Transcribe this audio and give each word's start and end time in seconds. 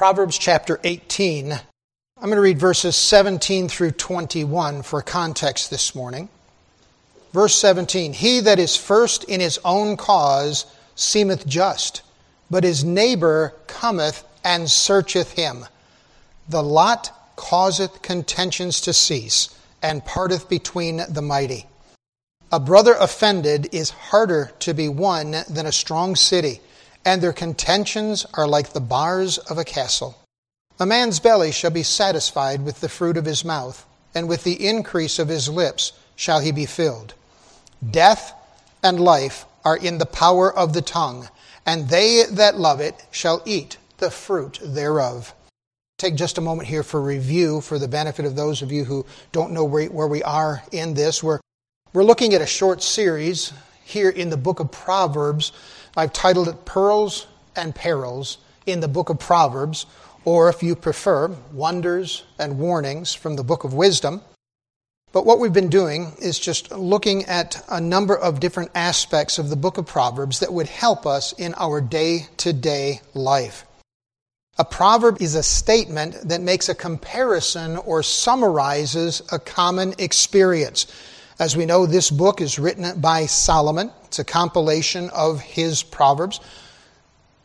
Proverbs 0.00 0.38
chapter 0.38 0.80
18. 0.82 1.52
I'm 1.52 1.60
going 2.22 2.36
to 2.36 2.40
read 2.40 2.58
verses 2.58 2.96
17 2.96 3.68
through 3.68 3.90
21 3.90 4.80
for 4.80 5.02
context 5.02 5.68
this 5.68 5.94
morning. 5.94 6.30
Verse 7.34 7.54
17 7.56 8.14
He 8.14 8.40
that 8.40 8.58
is 8.58 8.78
first 8.78 9.24
in 9.24 9.40
his 9.40 9.58
own 9.62 9.98
cause 9.98 10.64
seemeth 10.94 11.46
just, 11.46 12.00
but 12.50 12.64
his 12.64 12.82
neighbor 12.82 13.52
cometh 13.66 14.24
and 14.42 14.70
searcheth 14.70 15.32
him. 15.32 15.66
The 16.48 16.62
lot 16.62 17.34
causeth 17.36 18.00
contentions 18.00 18.80
to 18.80 18.94
cease, 18.94 19.54
and 19.82 20.02
parteth 20.02 20.48
between 20.48 21.02
the 21.10 21.20
mighty. 21.20 21.66
A 22.50 22.58
brother 22.58 22.94
offended 22.98 23.68
is 23.72 23.90
harder 23.90 24.50
to 24.60 24.72
be 24.72 24.88
won 24.88 25.36
than 25.50 25.66
a 25.66 25.72
strong 25.72 26.16
city 26.16 26.62
and 27.04 27.22
their 27.22 27.32
contentions 27.32 28.26
are 28.34 28.46
like 28.46 28.72
the 28.72 28.80
bars 28.80 29.38
of 29.38 29.58
a 29.58 29.64
castle. 29.64 30.16
A 30.78 30.86
man's 30.86 31.20
belly 31.20 31.52
shall 31.52 31.70
be 31.70 31.82
satisfied 31.82 32.64
with 32.64 32.80
the 32.80 32.88
fruit 32.88 33.16
of 33.16 33.24
his 33.24 33.44
mouth, 33.44 33.86
and 34.14 34.28
with 34.28 34.44
the 34.44 34.66
increase 34.66 35.18
of 35.18 35.28
his 35.28 35.48
lips 35.48 35.92
shall 36.16 36.40
he 36.40 36.52
be 36.52 36.66
filled. 36.66 37.14
Death 37.90 38.32
and 38.82 39.00
life 39.00 39.44
are 39.64 39.76
in 39.76 39.98
the 39.98 40.06
power 40.06 40.54
of 40.54 40.72
the 40.72 40.82
tongue, 40.82 41.28
and 41.66 41.88
they 41.88 42.24
that 42.30 42.58
love 42.58 42.80
it 42.80 43.06
shall 43.10 43.42
eat 43.44 43.76
the 43.98 44.10
fruit 44.10 44.58
thereof. 44.62 45.34
Take 45.98 46.14
just 46.14 46.38
a 46.38 46.40
moment 46.40 46.68
here 46.68 46.82
for 46.82 47.00
review 47.00 47.60
for 47.60 47.78
the 47.78 47.88
benefit 47.88 48.24
of 48.24 48.34
those 48.34 48.62
of 48.62 48.72
you 48.72 48.84
who 48.84 49.04
don't 49.32 49.52
know 49.52 49.64
where 49.64 50.08
we 50.08 50.22
are 50.22 50.62
in 50.72 50.94
this. 50.94 51.22
We're, 51.22 51.40
we're 51.92 52.04
looking 52.04 52.32
at 52.32 52.40
a 52.40 52.46
short 52.46 52.82
series 52.82 53.52
here 53.90 54.08
in 54.08 54.30
the 54.30 54.36
book 54.36 54.60
of 54.60 54.72
Proverbs 54.72 55.52
I've 55.96 56.12
titled 56.12 56.48
it 56.48 56.64
Pearls 56.64 57.26
and 57.56 57.74
Perils 57.74 58.38
in 58.64 58.80
the 58.80 58.88
book 58.88 59.08
of 59.10 59.18
Proverbs, 59.18 59.86
or 60.24 60.48
if 60.48 60.62
you 60.62 60.76
prefer, 60.76 61.28
Wonders 61.52 62.22
and 62.38 62.58
Warnings 62.58 63.12
from 63.12 63.36
the 63.36 63.44
book 63.44 63.64
of 63.64 63.74
Wisdom. 63.74 64.22
But 65.12 65.26
what 65.26 65.40
we've 65.40 65.52
been 65.52 65.70
doing 65.70 66.12
is 66.20 66.38
just 66.38 66.70
looking 66.70 67.24
at 67.24 67.64
a 67.68 67.80
number 67.80 68.16
of 68.16 68.38
different 68.38 68.70
aspects 68.76 69.38
of 69.38 69.50
the 69.50 69.56
book 69.56 69.76
of 69.76 69.86
Proverbs 69.86 70.38
that 70.38 70.52
would 70.52 70.68
help 70.68 71.04
us 71.04 71.32
in 71.32 71.54
our 71.56 71.80
day 71.80 72.28
to 72.38 72.52
day 72.52 73.00
life. 73.12 73.64
A 74.58 74.64
proverb 74.64 75.20
is 75.20 75.34
a 75.34 75.42
statement 75.42 76.28
that 76.28 76.40
makes 76.40 76.68
a 76.68 76.74
comparison 76.74 77.78
or 77.78 78.04
summarizes 78.04 79.22
a 79.32 79.38
common 79.40 79.94
experience. 79.98 80.86
As 81.40 81.56
we 81.56 81.64
know, 81.64 81.86
this 81.86 82.10
book 82.10 82.42
is 82.42 82.58
written 82.58 83.00
by 83.00 83.24
Solomon. 83.24 83.90
It's 84.04 84.18
a 84.18 84.24
compilation 84.24 85.08
of 85.08 85.40
his 85.40 85.82
proverbs. 85.82 86.38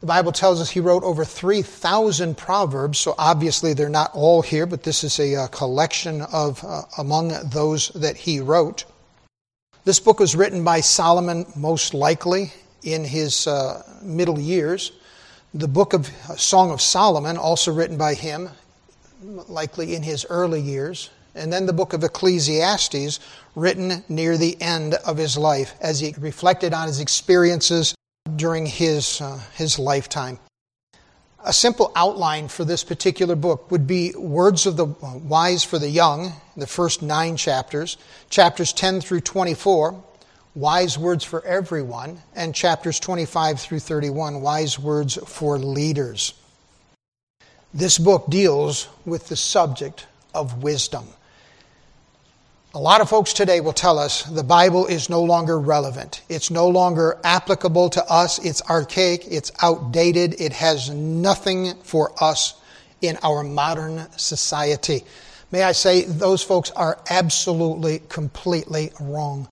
The 0.01 0.05
Bible 0.05 0.33
tells 0.33 0.59
us 0.59 0.69
he 0.69 0.81
wrote 0.81 1.03
over 1.03 1.23
3,000 1.23 2.35
proverbs, 2.35 2.99
so 2.99 3.16
obviously 3.17 3.73
they're 3.73 3.88
not 3.88 4.11
all 4.13 4.41
here, 4.41 4.66
but 4.66 4.83
this 4.83 5.05
is 5.05 5.17
a, 5.17 5.38
uh, 5.38 5.47
collection 5.47 6.23
of 6.23 6.61
uh, 6.66 6.81
among 6.97 7.29
those 7.51 7.88
that 7.95 8.17
he 8.17 8.41
wrote. 8.41 8.83
This 9.85 10.01
book 10.01 10.19
was 10.19 10.35
written 10.35 10.66
by 10.66 10.81
Solomon, 10.81 11.45
most 11.55 11.93
likely 11.93 12.51
in 12.83 13.05
his 13.05 13.47
uh, 13.47 13.81
middle 14.01 14.38
years. 14.38 14.91
The 15.53 15.69
book 15.69 15.93
of 15.93 16.09
uh, 16.29 16.35
Song 16.35 16.71
of 16.71 16.81
Solomon, 16.81 17.38
also 17.38 17.71
written 17.71 17.95
by 17.95 18.13
him, 18.13 18.49
likely 19.47 19.95
in 19.95 20.03
his 20.03 20.25
early 20.29 20.59
years 20.59 21.11
and 21.36 21.52
then 21.52 21.66
the 21.66 21.73
book 21.73 21.94
of 21.94 22.03
Ecclesiastes, 22.03 23.19
written 23.55 24.03
near 24.09 24.38
the 24.38 24.59
end 24.61 24.95
of 24.95 25.17
his 25.17 25.38
life 25.38 25.73
as 25.81 26.00
he 26.00 26.16
reflected 26.17 26.73
on 26.73 26.88
his 26.88 27.00
experiences 27.00 27.95
during 28.36 28.66
his, 28.66 29.22
uh, 29.22 29.39
his 29.56 29.78
lifetime. 29.78 30.39
A 31.44 31.53
simple 31.53 31.91
outline 31.95 32.47
for 32.47 32.66
this 32.66 32.83
particular 32.83 33.36
book 33.36 33.69
would 33.69 33.86
be 33.86 34.13
Words 34.16 34.66
of 34.66 34.78
the 34.78 34.86
Wise 34.86 35.63
for 35.63 35.78
the 35.78 35.89
Young, 35.89 36.33
the 36.58 36.66
first 36.66 37.03
nine 37.03 37.38
chapters, 37.38 37.97
chapters 38.31 38.73
10 38.73 39.02
through 39.02 39.22
24, 39.22 40.03
Wise 40.56 40.97
Words 40.97 41.23
for 41.23 41.46
Everyone, 41.46 42.19
and 42.35 42.56
chapters 42.56 43.00
25 43.00 43.59
through 43.59 43.79
31, 43.79 44.41
Wise 44.41 44.79
Words 44.79 45.19
for 45.28 45.59
Leaders. 45.59 46.34
This 47.73 48.00
book 48.00 48.28
deals 48.29 48.88
with 49.06 49.28
the 49.28 49.35
subject 49.35 50.07
of 50.34 50.63
wisdom. 50.63 51.06
A 52.75 52.86
lot 52.86 53.00
of 53.00 53.08
folks 53.08 53.31
today 53.31 53.62
will 53.62 53.72
tell 53.72 53.97
us 53.97 54.24
the 54.24 54.44
Bible 54.44 54.86
is 54.86 55.09
no 55.09 55.24
longer 55.24 55.58
relevant. 55.58 56.24
It's 56.28 56.52
no 56.52 56.68
longer 56.68 57.18
applicable 57.24 57.90
to 57.91 58.03
us. 58.12 58.38
It's 58.44 58.62
archaic. 58.63 59.25
It's 59.30 59.50
outdated. 59.62 60.41
It 60.41 60.52
has 60.52 60.90
nothing 60.90 61.74
for 61.84 62.12
us 62.22 62.56
in 63.00 63.18
our 63.24 63.44
modern 63.44 64.06
society. 64.18 65.06
May 65.52 65.64
I 65.64 65.72
say, 65.72 66.03
those 66.03 66.44
folks 66.44 66.69
are 66.72 67.00
absolutely, 67.09 68.00
completely 68.09 68.91
wrong. 69.00 69.47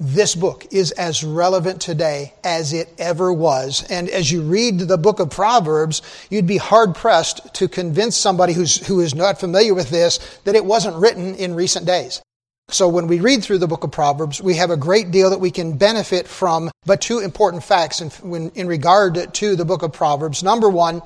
This 0.00 0.34
book 0.34 0.66
is 0.70 0.92
as 0.92 1.22
relevant 1.22 1.78
today 1.78 2.32
as 2.42 2.72
it 2.72 2.88
ever 2.96 3.34
was. 3.34 3.84
And 3.90 4.08
as 4.08 4.32
you 4.32 4.40
read 4.40 4.78
the 4.78 4.96
book 4.96 5.20
of 5.20 5.28
Proverbs, 5.28 6.00
you'd 6.30 6.46
be 6.46 6.56
hard 6.56 6.94
pressed 6.94 7.52
to 7.52 7.68
convince 7.68 8.16
somebody 8.16 8.54
who's, 8.54 8.86
who 8.86 9.00
is 9.00 9.14
not 9.14 9.38
familiar 9.38 9.74
with 9.74 9.90
this 9.90 10.38
that 10.44 10.54
it 10.54 10.64
wasn't 10.64 10.96
written 10.96 11.34
in 11.34 11.54
recent 11.54 11.84
days. 11.84 12.22
So 12.68 12.88
when 12.88 13.06
we 13.06 13.20
read 13.20 13.42
through 13.42 13.58
the 13.58 13.66
book 13.66 13.84
of 13.84 13.90
Proverbs, 13.90 14.40
we 14.40 14.54
have 14.54 14.70
a 14.70 14.78
great 14.78 15.10
deal 15.10 15.30
that 15.30 15.40
we 15.40 15.50
can 15.50 15.76
benefit 15.76 16.26
from, 16.26 16.70
but 16.86 17.02
two 17.02 17.18
important 17.18 17.62
facts 17.62 18.00
in, 18.00 18.08
when, 18.22 18.50
in 18.54 18.66
regard 18.66 19.34
to 19.34 19.56
the 19.56 19.64
book 19.66 19.82
of 19.82 19.92
Proverbs. 19.92 20.42
Number 20.42 20.70
one, 20.70 21.02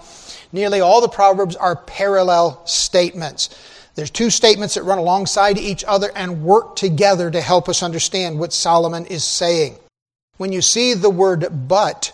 nearly 0.52 0.80
all 0.80 1.00
the 1.00 1.08
Proverbs 1.08 1.56
are 1.56 1.74
parallel 1.74 2.64
statements. 2.66 3.50
There's 3.96 4.10
two 4.10 4.30
statements 4.30 4.74
that 4.74 4.84
run 4.84 4.98
alongside 4.98 5.58
each 5.58 5.82
other 5.88 6.12
and 6.14 6.44
work 6.44 6.76
together 6.76 7.30
to 7.30 7.40
help 7.40 7.68
us 7.68 7.82
understand 7.82 8.38
what 8.38 8.52
Solomon 8.52 9.06
is 9.06 9.24
saying. 9.24 9.74
When 10.36 10.52
you 10.52 10.62
see 10.62 10.94
the 10.94 11.10
word 11.10 11.48
but 11.66 12.12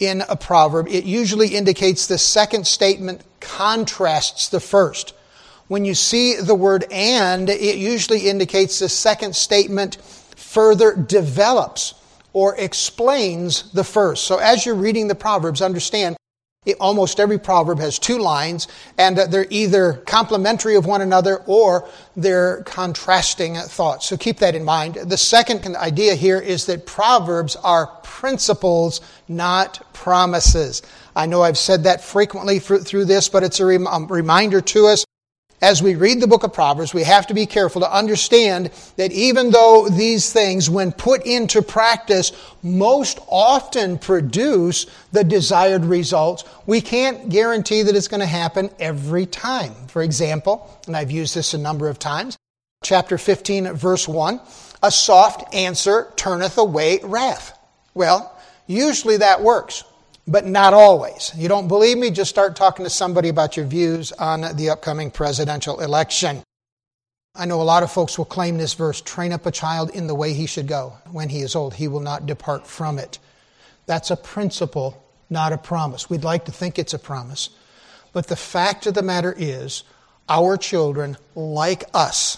in 0.00 0.22
a 0.28 0.36
proverb, 0.36 0.88
it 0.88 1.04
usually 1.04 1.54
indicates 1.54 2.06
the 2.06 2.18
second 2.18 2.66
statement 2.66 3.22
contrasts 3.40 4.48
the 4.48 4.60
first. 4.60 5.14
When 5.72 5.86
you 5.86 5.94
see 5.94 6.36
the 6.36 6.54
word 6.54 6.84
and, 6.92 7.48
it 7.48 7.78
usually 7.78 8.28
indicates 8.28 8.78
the 8.78 8.90
second 8.90 9.34
statement 9.34 9.96
further 10.36 10.94
develops 10.94 11.94
or 12.34 12.54
explains 12.56 13.72
the 13.72 13.82
first. 13.82 14.24
So 14.24 14.36
as 14.36 14.66
you're 14.66 14.74
reading 14.74 15.08
the 15.08 15.14
Proverbs, 15.14 15.62
understand 15.62 16.18
it, 16.66 16.76
almost 16.78 17.18
every 17.18 17.38
proverb 17.38 17.78
has 17.78 17.98
two 17.98 18.18
lines, 18.18 18.68
and 18.98 19.16
they're 19.16 19.46
either 19.48 19.94
complementary 20.04 20.74
of 20.74 20.84
one 20.84 21.00
another 21.00 21.38
or 21.46 21.88
they're 22.16 22.62
contrasting 22.64 23.54
thoughts. 23.54 24.06
So 24.06 24.18
keep 24.18 24.40
that 24.40 24.54
in 24.54 24.64
mind. 24.64 24.96
The 24.96 25.16
second 25.16 25.74
idea 25.74 26.16
here 26.16 26.38
is 26.38 26.66
that 26.66 26.84
proverbs 26.84 27.56
are 27.56 27.86
principles, 28.02 29.00
not 29.26 29.80
promises. 29.94 30.82
I 31.16 31.24
know 31.24 31.42
I've 31.42 31.56
said 31.56 31.84
that 31.84 32.04
frequently 32.04 32.58
through 32.58 33.06
this, 33.06 33.30
but 33.30 33.42
it's 33.42 33.58
a 33.58 33.86
um, 33.86 34.06
reminder 34.08 34.60
to 34.60 34.86
us 34.88 35.06
as 35.62 35.80
we 35.80 35.94
read 35.94 36.20
the 36.20 36.26
book 36.26 36.42
of 36.42 36.52
Proverbs, 36.52 36.92
we 36.92 37.04
have 37.04 37.28
to 37.28 37.34
be 37.34 37.46
careful 37.46 37.80
to 37.82 37.96
understand 37.96 38.72
that 38.96 39.12
even 39.12 39.50
though 39.50 39.88
these 39.88 40.32
things, 40.32 40.68
when 40.68 40.90
put 40.90 41.24
into 41.24 41.62
practice, 41.62 42.32
most 42.64 43.20
often 43.28 43.96
produce 43.96 44.86
the 45.12 45.22
desired 45.22 45.84
results, 45.84 46.44
we 46.66 46.80
can't 46.80 47.28
guarantee 47.28 47.82
that 47.82 47.94
it's 47.94 48.08
going 48.08 48.20
to 48.20 48.26
happen 48.26 48.70
every 48.80 49.24
time. 49.24 49.72
For 49.86 50.02
example, 50.02 50.68
and 50.88 50.96
I've 50.96 51.12
used 51.12 51.36
this 51.36 51.54
a 51.54 51.58
number 51.58 51.88
of 51.88 52.00
times, 52.00 52.36
chapter 52.82 53.16
15, 53.16 53.72
verse 53.74 54.08
1, 54.08 54.40
a 54.82 54.90
soft 54.90 55.54
answer 55.54 56.12
turneth 56.16 56.58
away 56.58 56.98
wrath. 57.04 57.56
Well, 57.94 58.36
usually 58.66 59.18
that 59.18 59.42
works 59.42 59.84
but 60.26 60.46
not 60.46 60.74
always. 60.74 61.32
You 61.36 61.48
don't 61.48 61.68
believe 61.68 61.98
me? 61.98 62.10
Just 62.10 62.30
start 62.30 62.56
talking 62.56 62.84
to 62.84 62.90
somebody 62.90 63.28
about 63.28 63.56
your 63.56 63.66
views 63.66 64.12
on 64.12 64.56
the 64.56 64.70
upcoming 64.70 65.10
presidential 65.10 65.80
election. 65.80 66.42
I 67.34 67.46
know 67.46 67.62
a 67.62 67.64
lot 67.64 67.82
of 67.82 67.90
folks 67.90 68.18
will 68.18 68.26
claim 68.26 68.58
this 68.58 68.74
verse 68.74 69.00
train 69.00 69.32
up 69.32 69.46
a 69.46 69.50
child 69.50 69.90
in 69.90 70.06
the 70.06 70.14
way 70.14 70.34
he 70.34 70.46
should 70.46 70.68
go. 70.68 70.94
When 71.10 71.30
he 71.30 71.40
is 71.40 71.56
old, 71.56 71.74
he 71.74 71.88
will 71.88 72.00
not 72.00 72.26
depart 72.26 72.66
from 72.66 72.98
it. 72.98 73.18
That's 73.86 74.10
a 74.10 74.16
principle, 74.16 75.02
not 75.30 75.52
a 75.52 75.58
promise. 75.58 76.10
We'd 76.10 76.24
like 76.24 76.44
to 76.44 76.52
think 76.52 76.78
it's 76.78 76.94
a 76.94 76.98
promise. 76.98 77.48
But 78.12 78.26
the 78.26 78.36
fact 78.36 78.86
of 78.86 78.94
the 78.94 79.02
matter 79.02 79.34
is, 79.36 79.82
our 80.28 80.56
children, 80.56 81.16
like 81.34 81.84
us, 81.94 82.36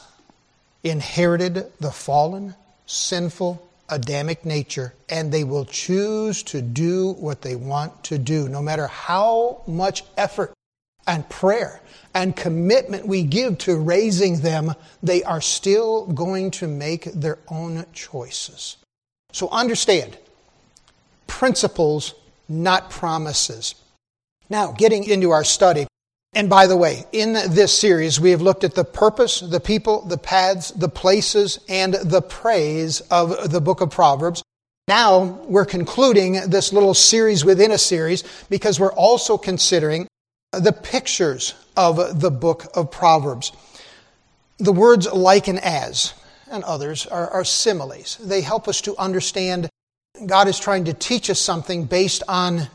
inherited 0.84 1.72
the 1.80 1.90
fallen, 1.90 2.54
sinful, 2.86 3.63
Adamic 3.88 4.44
nature, 4.44 4.94
and 5.08 5.30
they 5.30 5.44
will 5.44 5.64
choose 5.64 6.42
to 6.44 6.62
do 6.62 7.12
what 7.12 7.42
they 7.42 7.54
want 7.54 8.04
to 8.04 8.18
do, 8.18 8.48
no 8.48 8.62
matter 8.62 8.86
how 8.86 9.62
much 9.66 10.04
effort 10.16 10.52
and 11.06 11.28
prayer 11.28 11.80
and 12.14 12.34
commitment 12.34 13.06
we 13.06 13.22
give 13.22 13.58
to 13.58 13.76
raising 13.76 14.40
them, 14.40 14.74
they 15.02 15.22
are 15.24 15.40
still 15.40 16.06
going 16.06 16.50
to 16.50 16.66
make 16.66 17.04
their 17.12 17.38
own 17.48 17.84
choices. 17.92 18.76
So 19.32 19.48
understand 19.50 20.16
principles, 21.26 22.14
not 22.48 22.90
promises. 22.90 23.74
Now, 24.48 24.72
getting 24.72 25.04
into 25.04 25.30
our 25.30 25.44
study, 25.44 25.86
And 26.34 26.50
by 26.50 26.66
the 26.66 26.76
way, 26.76 27.04
in 27.12 27.32
this 27.32 27.78
series, 27.78 28.18
we 28.18 28.30
have 28.32 28.42
looked 28.42 28.64
at 28.64 28.74
the 28.74 28.84
purpose, 28.84 29.40
the 29.40 29.60
people, 29.60 30.04
the 30.04 30.18
paths, 30.18 30.72
the 30.72 30.88
places, 30.88 31.60
and 31.68 31.94
the 31.94 32.22
praise 32.22 33.00
of 33.02 33.52
the 33.52 33.60
book 33.60 33.80
of 33.80 33.90
Proverbs. 33.90 34.42
Now 34.88 35.40
we're 35.46 35.64
concluding 35.64 36.50
this 36.50 36.72
little 36.72 36.92
series 36.92 37.44
within 37.44 37.70
a 37.70 37.78
series 37.78 38.24
because 38.50 38.80
we're 38.80 38.92
also 38.92 39.38
considering 39.38 40.08
the 40.52 40.72
pictures 40.72 41.54
of 41.76 42.20
the 42.20 42.30
book 42.30 42.66
of 42.74 42.90
Proverbs. 42.90 43.52
The 44.58 44.72
words 44.72 45.10
like 45.10 45.48
and 45.48 45.60
as 45.60 46.14
and 46.50 46.64
others 46.64 47.06
are, 47.06 47.30
are 47.30 47.44
similes. 47.44 48.18
They 48.18 48.40
help 48.40 48.68
us 48.68 48.80
to 48.82 48.96
understand 48.98 49.70
God 50.26 50.48
is 50.48 50.58
trying 50.58 50.84
to 50.84 50.94
teach 50.94 51.30
us 51.30 51.40
something 51.40 51.86
based 51.86 52.22
on 52.28 52.68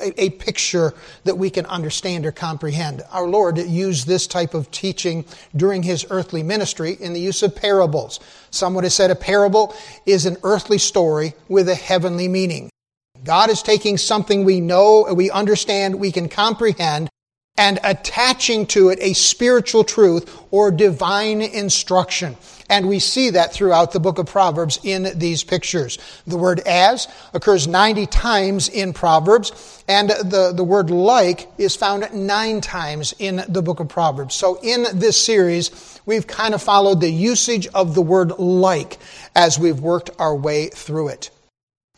a, 0.00 0.22
a 0.22 0.30
picture 0.30 0.94
that 1.24 1.36
we 1.36 1.50
can 1.50 1.66
understand 1.66 2.26
or 2.26 2.32
comprehend. 2.32 3.02
Our 3.10 3.26
Lord 3.26 3.58
used 3.58 4.06
this 4.06 4.26
type 4.26 4.54
of 4.54 4.70
teaching 4.70 5.24
during 5.54 5.82
his 5.82 6.06
earthly 6.10 6.42
ministry 6.42 6.96
in 7.00 7.12
the 7.12 7.20
use 7.20 7.42
of 7.42 7.54
parables. 7.54 8.20
Someone 8.50 8.84
has 8.84 8.94
said 8.94 9.10
a 9.10 9.14
parable 9.14 9.74
is 10.06 10.26
an 10.26 10.36
earthly 10.42 10.78
story 10.78 11.34
with 11.48 11.68
a 11.68 11.74
heavenly 11.74 12.28
meaning. 12.28 12.70
God 13.24 13.50
is 13.50 13.62
taking 13.62 13.98
something 13.98 14.44
we 14.44 14.60
know, 14.60 15.12
we 15.14 15.30
understand, 15.30 15.98
we 15.98 16.12
can 16.12 16.28
comprehend, 16.28 17.08
and 17.58 17.78
attaching 17.84 18.66
to 18.66 18.90
it 18.90 18.98
a 19.00 19.12
spiritual 19.14 19.84
truth 19.84 20.38
or 20.50 20.70
divine 20.70 21.40
instruction. 21.40 22.36
And 22.68 22.88
we 22.88 22.98
see 22.98 23.30
that 23.30 23.52
throughout 23.52 23.92
the 23.92 24.00
book 24.00 24.18
of 24.18 24.26
Proverbs 24.26 24.80
in 24.82 25.08
these 25.18 25.44
pictures. 25.44 25.98
The 26.26 26.36
word 26.36 26.60
as 26.60 27.06
occurs 27.32 27.68
90 27.68 28.06
times 28.06 28.68
in 28.68 28.92
Proverbs, 28.92 29.84
and 29.86 30.10
the, 30.10 30.52
the 30.54 30.64
word 30.64 30.90
like 30.90 31.48
is 31.58 31.76
found 31.76 32.08
nine 32.12 32.60
times 32.60 33.14
in 33.18 33.44
the 33.48 33.62
book 33.62 33.78
of 33.78 33.88
Proverbs. 33.88 34.34
So 34.34 34.58
in 34.62 34.86
this 34.94 35.22
series, 35.22 36.00
we've 36.06 36.26
kind 36.26 36.54
of 36.54 36.62
followed 36.62 37.00
the 37.00 37.10
usage 37.10 37.68
of 37.68 37.94
the 37.94 38.02
word 38.02 38.32
like 38.38 38.98
as 39.36 39.58
we've 39.58 39.80
worked 39.80 40.10
our 40.18 40.34
way 40.34 40.68
through 40.68 41.08
it. 41.08 41.30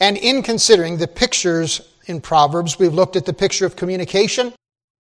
And 0.00 0.16
in 0.16 0.43
considering 0.43 0.99
the 0.99 1.08
pictures 1.08 1.81
in 2.06 2.20
Proverbs, 2.20 2.78
we've 2.78 2.94
looked 2.94 3.16
at 3.16 3.25
the 3.25 3.32
picture 3.32 3.66
of 3.66 3.75
communication, 3.75 4.52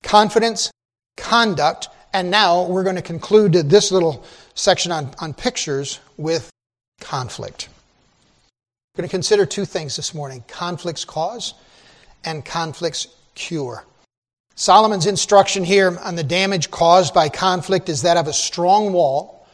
confidence, 0.02 0.70
conduct, 1.16 1.88
and 2.12 2.30
now 2.30 2.64
we're 2.64 2.84
going 2.84 2.96
to 2.96 3.02
conclude 3.02 3.52
this 3.52 3.92
little 3.92 4.24
section 4.54 4.92
on, 4.92 5.14
on 5.20 5.34
pictures 5.34 6.00
with 6.16 6.50
conflict. 7.00 7.68
We're 8.94 9.02
going 9.02 9.08
to 9.08 9.14
consider 9.14 9.46
two 9.46 9.64
things 9.64 9.96
this 9.96 10.14
morning 10.14 10.42
conflict's 10.48 11.04
cause 11.04 11.54
and 12.24 12.44
conflict's 12.44 13.08
cure. 13.34 13.84
Solomon's 14.56 15.06
instruction 15.06 15.62
here 15.62 15.96
on 16.02 16.16
the 16.16 16.24
damage 16.24 16.70
caused 16.70 17.14
by 17.14 17.28
conflict 17.28 17.88
is 17.88 18.02
that 18.02 18.16
of 18.16 18.26
a 18.26 18.32
strong 18.32 18.92
wall 18.92 19.46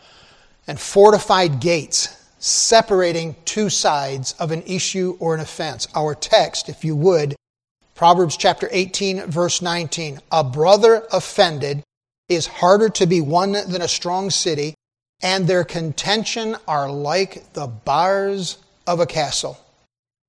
and 0.66 0.80
fortified 0.80 1.60
gates 1.60 2.08
separating 2.38 3.36
two 3.44 3.68
sides 3.68 4.34
of 4.38 4.50
an 4.50 4.62
issue 4.62 5.16
or 5.20 5.34
an 5.34 5.40
offense. 5.40 5.88
Our 5.94 6.14
text, 6.14 6.70
if 6.70 6.84
you 6.84 6.96
would, 6.96 7.34
Proverbs 7.94 8.36
chapter 8.36 8.68
18, 8.72 9.26
verse 9.30 9.62
19. 9.62 10.18
A 10.32 10.42
brother 10.42 11.04
offended 11.12 11.84
is 12.28 12.46
harder 12.46 12.88
to 12.88 13.06
be 13.06 13.20
won 13.20 13.52
than 13.52 13.82
a 13.82 13.88
strong 13.88 14.30
city, 14.30 14.74
and 15.22 15.46
their 15.46 15.62
contention 15.62 16.56
are 16.66 16.90
like 16.90 17.52
the 17.52 17.68
bars 17.68 18.58
of 18.86 18.98
a 18.98 19.06
castle. 19.06 19.58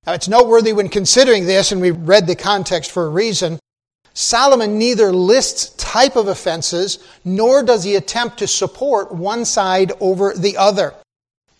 Now, 0.06 0.12
it's 0.12 0.28
noteworthy 0.28 0.72
when 0.72 0.88
considering 0.88 1.46
this, 1.46 1.72
and 1.72 1.80
we 1.80 1.90
read 1.90 2.28
the 2.28 2.36
context 2.36 2.92
for 2.92 3.06
a 3.06 3.10
reason. 3.10 3.58
Solomon 4.14 4.78
neither 4.78 5.12
lists 5.12 5.70
type 5.70 6.14
of 6.14 6.28
offenses, 6.28 7.00
nor 7.24 7.64
does 7.64 7.82
he 7.82 7.96
attempt 7.96 8.38
to 8.38 8.46
support 8.46 9.12
one 9.12 9.44
side 9.44 9.92
over 9.98 10.32
the 10.34 10.56
other. 10.56 10.94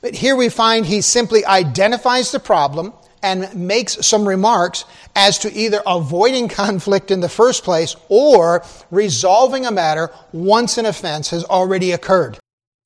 But 0.01 0.15
here 0.15 0.37
we 0.37 0.51
find 0.51 0.87
he 0.87 1.01
simply 1.01 1.45
identifies 1.45 2.31
the 2.31 2.39
problem 2.39 2.93
and 3.23 3.55
makes 3.55 4.07
some 4.07 4.27
remarks 4.27 4.85
as 5.15 5.39
to 5.41 5.53
either 5.53 5.83
avoiding 5.87 6.49
conflict 6.49 7.11
in 7.11 7.21
the 7.21 7.29
first 7.29 7.65
place 7.65 7.97
or 8.09 8.65
resolving 8.91 9.67
a 9.67 9.71
matter 9.71 10.11
once 10.33 10.79
an 10.79 10.87
offense 10.87 11.31
has 11.31 11.45
already 11.45 11.93
occurred. 11.93 12.39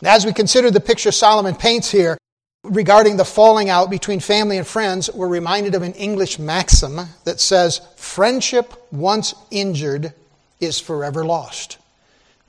As 0.03 0.25
we 0.25 0.33
consider 0.33 0.71
the 0.71 0.81
picture 0.81 1.13
Solomon 1.13 1.55
paints 1.55 1.91
here 1.91 2.17
regarding 2.65 3.17
the 3.17 3.25
falling 3.25 3.69
out 3.69 3.91
between 3.91 4.21
family 4.21 4.57
and 4.57 4.67
friends, 4.67 5.13
we're 5.13 5.29
reminded 5.29 5.75
of 5.75 5.83
an 5.83 5.93
English 5.95 6.39
maxim 6.39 7.01
that 7.25 7.41
says, 7.41 7.81
Friendship 7.97 8.73
once 8.91 9.35
injured 9.51 10.15
is 10.61 10.81
forever 10.81 11.25
lost. 11.25 11.79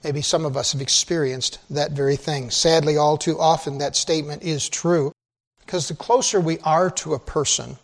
Maybe 0.03 0.21
some 0.21 0.45
of 0.45 0.57
us 0.57 0.71
have 0.71 0.81
experienced 0.81 1.59
that 1.69 1.91
very 1.91 2.15
thing. 2.15 2.49
Sadly, 2.49 2.97
all 2.97 3.17
too 3.17 3.39
often 3.39 3.77
that 3.77 3.95
statement 3.95 4.43
is 4.43 4.67
true. 4.67 5.11
Because 5.71 5.87
the 5.87 5.95
closer 5.95 6.41
we 6.41 6.59
are 6.65 6.89
to 6.89 7.13
a 7.13 7.19
person, 7.19 7.77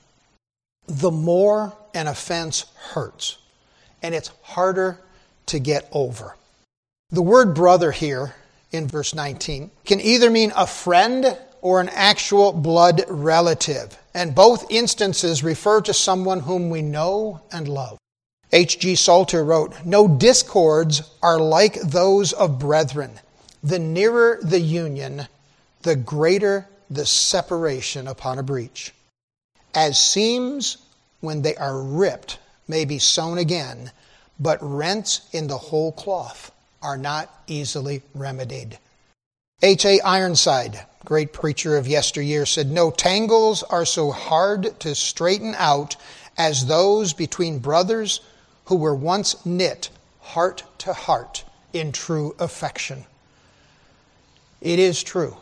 the 0.87 1.09
more 1.09 1.73
an 1.93 2.07
offense 2.07 2.65
hurts, 2.75 3.37
and 4.03 4.13
it's 4.13 4.29
harder 4.41 4.99
to 5.45 5.57
get 5.57 5.87
over. 5.93 6.35
The 7.11 7.21
word 7.21 7.55
brother 7.55 7.91
here 7.91 8.35
in 8.73 8.89
verse 8.89 9.15
19 9.15 9.71
can 9.85 10.01
either 10.01 10.29
mean 10.29 10.51
a 10.53 10.67
friend 10.67 11.37
or 11.61 11.79
an 11.79 11.87
actual 11.87 12.51
blood 12.51 13.05
relative, 13.07 13.97
and 14.13 14.35
both 14.35 14.69
instances 14.69 15.41
refer 15.41 15.79
to 15.79 15.93
someone 15.93 16.41
whom 16.41 16.69
we 16.69 16.81
know 16.81 17.39
and 17.53 17.69
love. 17.69 17.97
H.G. 18.51 18.95
Salter 18.95 19.45
wrote, 19.45 19.73
No 19.85 20.09
discords 20.09 21.09
are 21.23 21.39
like 21.39 21.75
those 21.75 22.33
of 22.33 22.59
brethren. 22.59 23.21
The 23.63 23.79
nearer 23.79 24.39
the 24.43 24.59
union, 24.59 25.27
the 25.83 25.95
greater 25.95 26.67
the 26.89 27.05
separation 27.05 28.07
upon 28.07 28.39
a 28.39 28.43
breach. 28.43 28.93
As 29.73 29.99
seams, 29.99 30.77
when 31.19 31.41
they 31.41 31.55
are 31.55 31.81
ripped, 31.81 32.39
may 32.67 32.85
be 32.85 32.99
sewn 32.99 33.37
again, 33.37 33.91
but 34.39 34.57
rents 34.61 35.21
in 35.31 35.47
the 35.47 35.57
whole 35.57 35.91
cloth 35.91 36.51
are 36.81 36.97
not 36.97 37.29
easily 37.47 38.01
remedied. 38.13 38.77
H.A. 39.61 39.99
Ironside, 40.01 40.85
great 41.03 41.33
preacher 41.33 41.77
of 41.77 41.87
yesteryear, 41.87 42.45
said, 42.45 42.69
No 42.69 42.91
tangles 42.91 43.63
are 43.63 43.85
so 43.85 44.11
hard 44.11 44.79
to 44.81 44.93
straighten 44.93 45.55
out 45.57 45.95
as 46.37 46.67
those 46.67 47.13
between 47.13 47.57
brothers 47.57 48.21
who 48.65 48.75
were 48.75 48.93
once 48.93 49.43
knit 49.45 49.89
heart 50.19 50.63
to 50.79 50.93
heart 50.93 51.43
in 51.73 51.91
true 51.91 52.35
affection. 52.37 53.05
It 54.61 54.77
is 54.77 55.01
true 55.01 55.37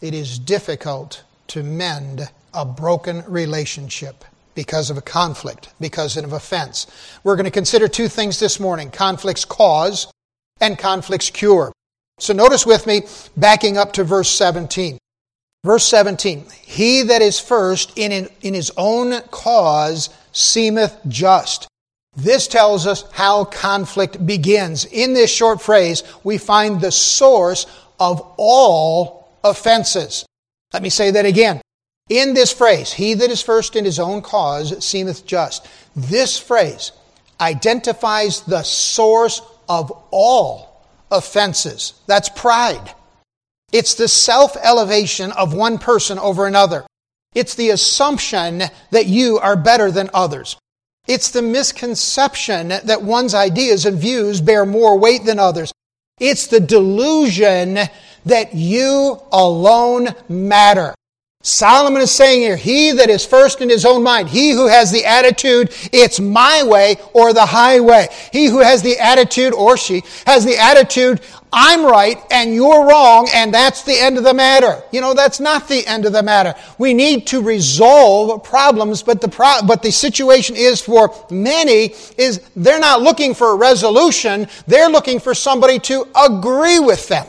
it 0.00 0.14
is 0.14 0.38
difficult 0.38 1.22
to 1.48 1.62
mend 1.62 2.28
a 2.54 2.64
broken 2.64 3.24
relationship 3.26 4.24
because 4.54 4.90
of 4.90 4.96
a 4.96 5.02
conflict, 5.02 5.68
because 5.80 6.16
of 6.16 6.24
an 6.24 6.32
offense. 6.32 6.86
We're 7.22 7.36
going 7.36 7.44
to 7.44 7.50
consider 7.50 7.88
two 7.88 8.08
things 8.08 8.40
this 8.40 8.58
morning 8.58 8.90
conflict's 8.90 9.44
cause 9.44 10.10
and 10.60 10.78
conflict's 10.78 11.30
cure. 11.30 11.72
So 12.18 12.32
notice 12.32 12.66
with 12.66 12.86
me, 12.86 13.02
backing 13.36 13.76
up 13.78 13.92
to 13.94 14.04
verse 14.04 14.28
17. 14.30 14.98
Verse 15.64 15.84
17 15.84 16.46
He 16.62 17.02
that 17.02 17.22
is 17.22 17.38
first 17.38 17.96
in, 17.96 18.28
in 18.40 18.54
his 18.54 18.72
own 18.76 19.20
cause 19.30 20.10
seemeth 20.32 20.96
just. 21.06 21.68
This 22.16 22.48
tells 22.48 22.86
us 22.86 23.04
how 23.12 23.44
conflict 23.44 24.26
begins. 24.26 24.84
In 24.86 25.14
this 25.14 25.32
short 25.32 25.62
phrase, 25.62 26.02
we 26.24 26.36
find 26.36 26.80
the 26.80 26.90
source 26.90 27.66
of 28.00 28.20
all 28.36 29.27
offenses. 29.44 30.26
Let 30.72 30.82
me 30.82 30.90
say 30.90 31.10
that 31.12 31.24
again. 31.26 31.60
In 32.08 32.34
this 32.34 32.52
phrase, 32.52 32.92
he 32.92 33.14
that 33.14 33.30
is 33.30 33.42
first 33.42 33.76
in 33.76 33.84
his 33.84 33.98
own 33.98 34.22
cause 34.22 34.84
seemeth 34.84 35.26
just. 35.26 35.68
This 35.94 36.38
phrase 36.38 36.92
identifies 37.40 38.40
the 38.42 38.62
source 38.62 39.42
of 39.68 39.92
all 40.10 40.86
offenses. 41.10 41.94
That's 42.06 42.28
pride. 42.30 42.94
It's 43.72 43.94
the 43.94 44.08
self 44.08 44.56
elevation 44.56 45.32
of 45.32 45.52
one 45.52 45.78
person 45.78 46.18
over 46.18 46.46
another. 46.46 46.86
It's 47.34 47.54
the 47.54 47.70
assumption 47.70 48.62
that 48.90 49.06
you 49.06 49.38
are 49.38 49.56
better 49.56 49.90
than 49.90 50.08
others. 50.14 50.56
It's 51.06 51.30
the 51.30 51.42
misconception 51.42 52.68
that 52.68 53.02
one's 53.02 53.34
ideas 53.34 53.86
and 53.86 53.98
views 53.98 54.40
bear 54.40 54.64
more 54.64 54.98
weight 54.98 55.24
than 55.24 55.38
others. 55.38 55.72
It's 56.18 56.46
the 56.46 56.60
delusion 56.60 57.78
that 58.26 58.54
you 58.54 59.20
alone 59.32 60.08
matter. 60.28 60.94
Solomon 61.42 62.02
is 62.02 62.10
saying 62.10 62.40
here, 62.40 62.56
he 62.56 62.90
that 62.92 63.08
is 63.08 63.24
first 63.24 63.60
in 63.60 63.70
his 63.70 63.86
own 63.86 64.02
mind, 64.02 64.28
he 64.28 64.50
who 64.50 64.66
has 64.66 64.90
the 64.90 65.04
attitude, 65.04 65.72
it's 65.92 66.18
my 66.18 66.64
way 66.64 66.96
or 67.14 67.32
the 67.32 67.46
highway. 67.46 68.08
He 68.32 68.46
who 68.46 68.58
has 68.58 68.82
the 68.82 68.98
attitude, 68.98 69.54
or 69.54 69.76
she, 69.76 70.02
has 70.26 70.44
the 70.44 70.58
attitude, 70.58 71.20
I'm 71.52 71.86
right 71.86 72.18
and 72.30 72.52
you're 72.52 72.86
wrong, 72.86 73.28
and 73.32 73.54
that's 73.54 73.82
the 73.82 73.98
end 73.98 74.18
of 74.18 74.24
the 74.24 74.34
matter. 74.34 74.82
You 74.90 75.00
know, 75.00 75.14
that's 75.14 75.38
not 75.38 75.68
the 75.68 75.86
end 75.86 76.04
of 76.04 76.12
the 76.12 76.22
matter. 76.22 76.54
We 76.76 76.92
need 76.92 77.28
to 77.28 77.40
resolve 77.40 78.42
problems, 78.42 79.02
but 79.02 79.20
the, 79.20 79.28
pro- 79.28 79.62
but 79.66 79.82
the 79.82 79.92
situation 79.92 80.56
is 80.56 80.80
for 80.80 81.14
many 81.30 81.94
is 82.18 82.40
they're 82.56 82.80
not 82.80 83.00
looking 83.00 83.32
for 83.32 83.52
a 83.52 83.56
resolution, 83.56 84.48
they're 84.66 84.90
looking 84.90 85.20
for 85.20 85.34
somebody 85.34 85.78
to 85.80 86.06
agree 86.16 86.80
with 86.80 87.08
them. 87.08 87.26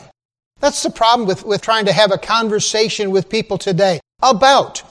That's 0.60 0.84
the 0.84 0.90
problem 0.90 1.28
with, 1.28 1.46
with 1.46 1.62
trying 1.62 1.86
to 1.86 1.94
have 1.94 2.12
a 2.12 2.18
conversation 2.18 3.12
with 3.12 3.30
people 3.30 3.58
today 3.58 4.00
about 4.22 4.84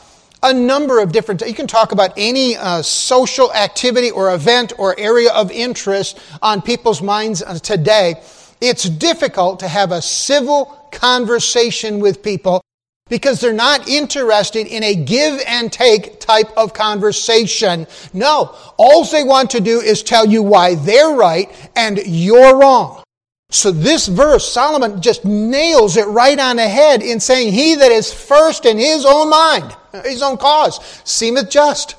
a 0.43 0.55
number 0.55 1.01
of 1.01 1.13
different 1.13 1.43
you 1.47 1.53
can 1.53 1.67
talk 1.67 1.93
about 1.93 2.13
any 2.17 2.57
uh, 2.57 2.81
social 2.81 3.53
activity 3.53 4.11
or 4.11 4.33
event 4.33 4.73
or 4.79 4.99
area 4.99 5.31
of 5.33 5.51
interest 5.51 6.19
on 6.41 6.63
people's 6.63 7.03
minds 7.03 7.43
uh, 7.43 7.59
today 7.59 8.15
it's 8.61 8.85
difficult 8.85 9.61
to 9.61 9.69
have 9.69 9.93
a 9.93 10.01
civil 10.01 10.89
conversation 10.93 12.01
with 12.01 12.23
people 12.23 12.63
because 13.09 13.41
they're 13.41 13.53
not 13.53 13.89
interested 13.89 14.67
in 14.67 14.83
a 14.83 14.95
give 14.95 15.41
and 15.47 15.73
take 15.73 16.21
type 16.21 16.51
of 16.57 16.75
conversation. 16.75 17.87
No, 18.13 18.55
all 18.77 19.05
they 19.05 19.25
want 19.25 19.51
to 19.51 19.61
do 19.61 19.81
is 19.81 20.03
tell 20.03 20.27
you 20.27 20.43
why 20.43 20.75
they're 20.75 21.15
right 21.15 21.51
and 21.75 21.99
you're 22.05 22.59
wrong. 22.59 23.03
So 23.50 23.71
this 23.71 24.09
verse, 24.09 24.47
Solomon 24.47 25.00
just 25.00 25.25
nails 25.25 25.97
it 25.97 26.07
right 26.07 26.38
on 26.38 26.57
the 26.57 26.69
head 26.69 27.02
in 27.02 27.19
saying, 27.19 27.52
He 27.52 27.76
that 27.76 27.90
is 27.90 28.12
first 28.12 28.67
in 28.67 28.76
his 28.76 29.07
own 29.07 29.31
mind, 29.31 29.75
his 30.05 30.23
own 30.23 30.37
cause, 30.37 30.78
seemeth 31.05 31.49
just. 31.49 31.97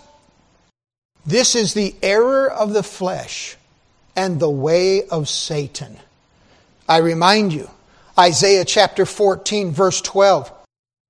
This 1.25 1.55
is 1.55 1.73
the 1.73 1.95
error 2.03 2.49
of 2.49 2.73
the 2.73 2.83
flesh 2.83 3.57
and 4.15 4.39
the 4.39 4.49
way 4.49 5.07
of 5.07 5.27
Satan. 5.27 5.97
I 6.87 6.97
remind 6.97 7.51
you, 7.51 7.69
Isaiah 8.17 8.65
chapter 8.65 9.05
14, 9.05 9.71
verse 9.71 10.01
12. 10.01 10.51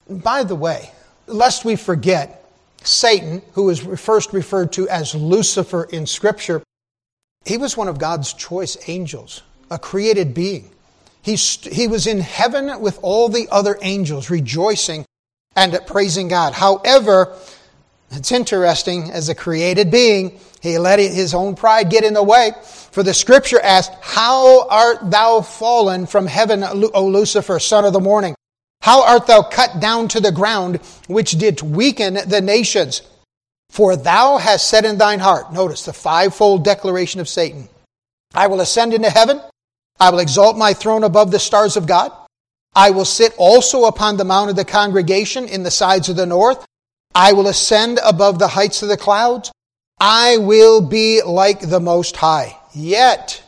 By 0.10 0.44
the 0.44 0.56
way, 0.56 0.92
lest 1.28 1.66
we 1.66 1.76
forget, 1.76 2.46
Satan, 2.84 3.42
who 3.54 3.70
is 3.70 3.80
first 3.80 4.32
referred 4.32 4.72
to 4.74 4.88
as 4.88 5.14
Lucifer 5.14 5.84
in 5.84 6.06
Scripture, 6.06 6.64
he 7.44 7.58
was 7.58 7.76
one 7.76 7.90
of 7.90 8.00
God's 8.00 8.34
choice 8.34 8.78
angels 8.88 9.44
a 9.70 9.80
created 9.80 10.34
being. 10.34 10.70
He, 11.22 11.36
he 11.36 11.88
was 11.88 12.08
in 12.08 12.20
heaven 12.20 12.82
with 12.82 13.00
all 13.02 13.30
the 13.30 13.48
other 13.52 13.78
angels, 13.82 14.30
rejoicing 14.30 15.06
and 15.56 15.80
praising 15.86 16.28
God. 16.28 16.54
However, 16.54 17.36
it's 18.12 18.32
interesting, 18.32 19.12
as 19.12 19.30
a 19.30 19.36
created 19.36 19.92
being, 19.92 20.40
he 20.62 20.78
let 20.78 21.00
his 21.00 21.34
own 21.34 21.56
pride 21.56 21.90
get 21.90 22.04
in 22.04 22.14
the 22.14 22.24
way. 22.24 22.52
For 22.64 23.04
the 23.04 23.14
scripture 23.14 23.60
asks, 23.60 23.96
How 24.02 24.68
art 24.68 25.12
thou 25.12 25.42
fallen 25.42 26.06
from 26.06 26.26
heaven, 26.26 26.64
O 26.64 27.08
Lucifer, 27.08 27.60
son 27.60 27.86
of 27.86 27.94
the 27.94 28.00
morning? 28.00 28.36
How 28.82 29.04
art 29.06 29.28
thou 29.28 29.44
cut 29.44 29.80
down 29.80 30.08
to 30.10 30.20
the 30.20 30.32
ground, 30.32 30.78
which 31.08 31.34
did 31.34 31.62
weaken 31.62 32.18
the 32.28 32.42
nations? 32.42 33.02
For 33.70 33.96
thou 33.96 34.38
hast 34.38 34.68
said 34.68 34.86
in 34.86 34.98
thine 34.98 35.20
heart, 35.20 35.54
notice 35.54 35.86
the 35.86 35.94
fivefold 35.94 36.64
declaration 36.64 37.22
of 37.22 37.30
Satan, 37.30 37.70
I 38.34 38.48
will 38.48 38.62
ascend 38.62 38.94
into 38.94 39.10
heaven. 39.10 39.42
I 40.00 40.10
will 40.10 40.20
exalt 40.20 40.58
my 40.58 40.74
throne 40.74 41.04
above 41.04 41.32
the 41.32 41.40
stars 41.40 41.76
of 41.76 41.88
God. 41.88 42.12
I 42.76 42.92
will 42.92 43.06
sit 43.06 43.34
also 43.38 43.86
upon 43.86 44.18
the 44.18 44.26
mount 44.26 44.50
of 44.50 44.56
the 44.56 44.66
congregation 44.66 45.48
in 45.48 45.64
the 45.64 45.72
sides 45.72 46.08
of 46.10 46.16
the 46.16 46.26
north. 46.26 46.66
I 47.14 47.34
will 47.34 47.48
ascend 47.48 48.00
above 48.06 48.40
the 48.40 48.48
heights 48.48 48.82
of 48.82 48.90
the 48.90 48.98
clouds. 48.98 49.52
I 50.00 50.38
will 50.38 50.82
be 50.82 51.22
like 51.22 51.60
the 51.60 51.80
Most 51.80 52.16
High. 52.16 52.58
Yet 52.74 53.44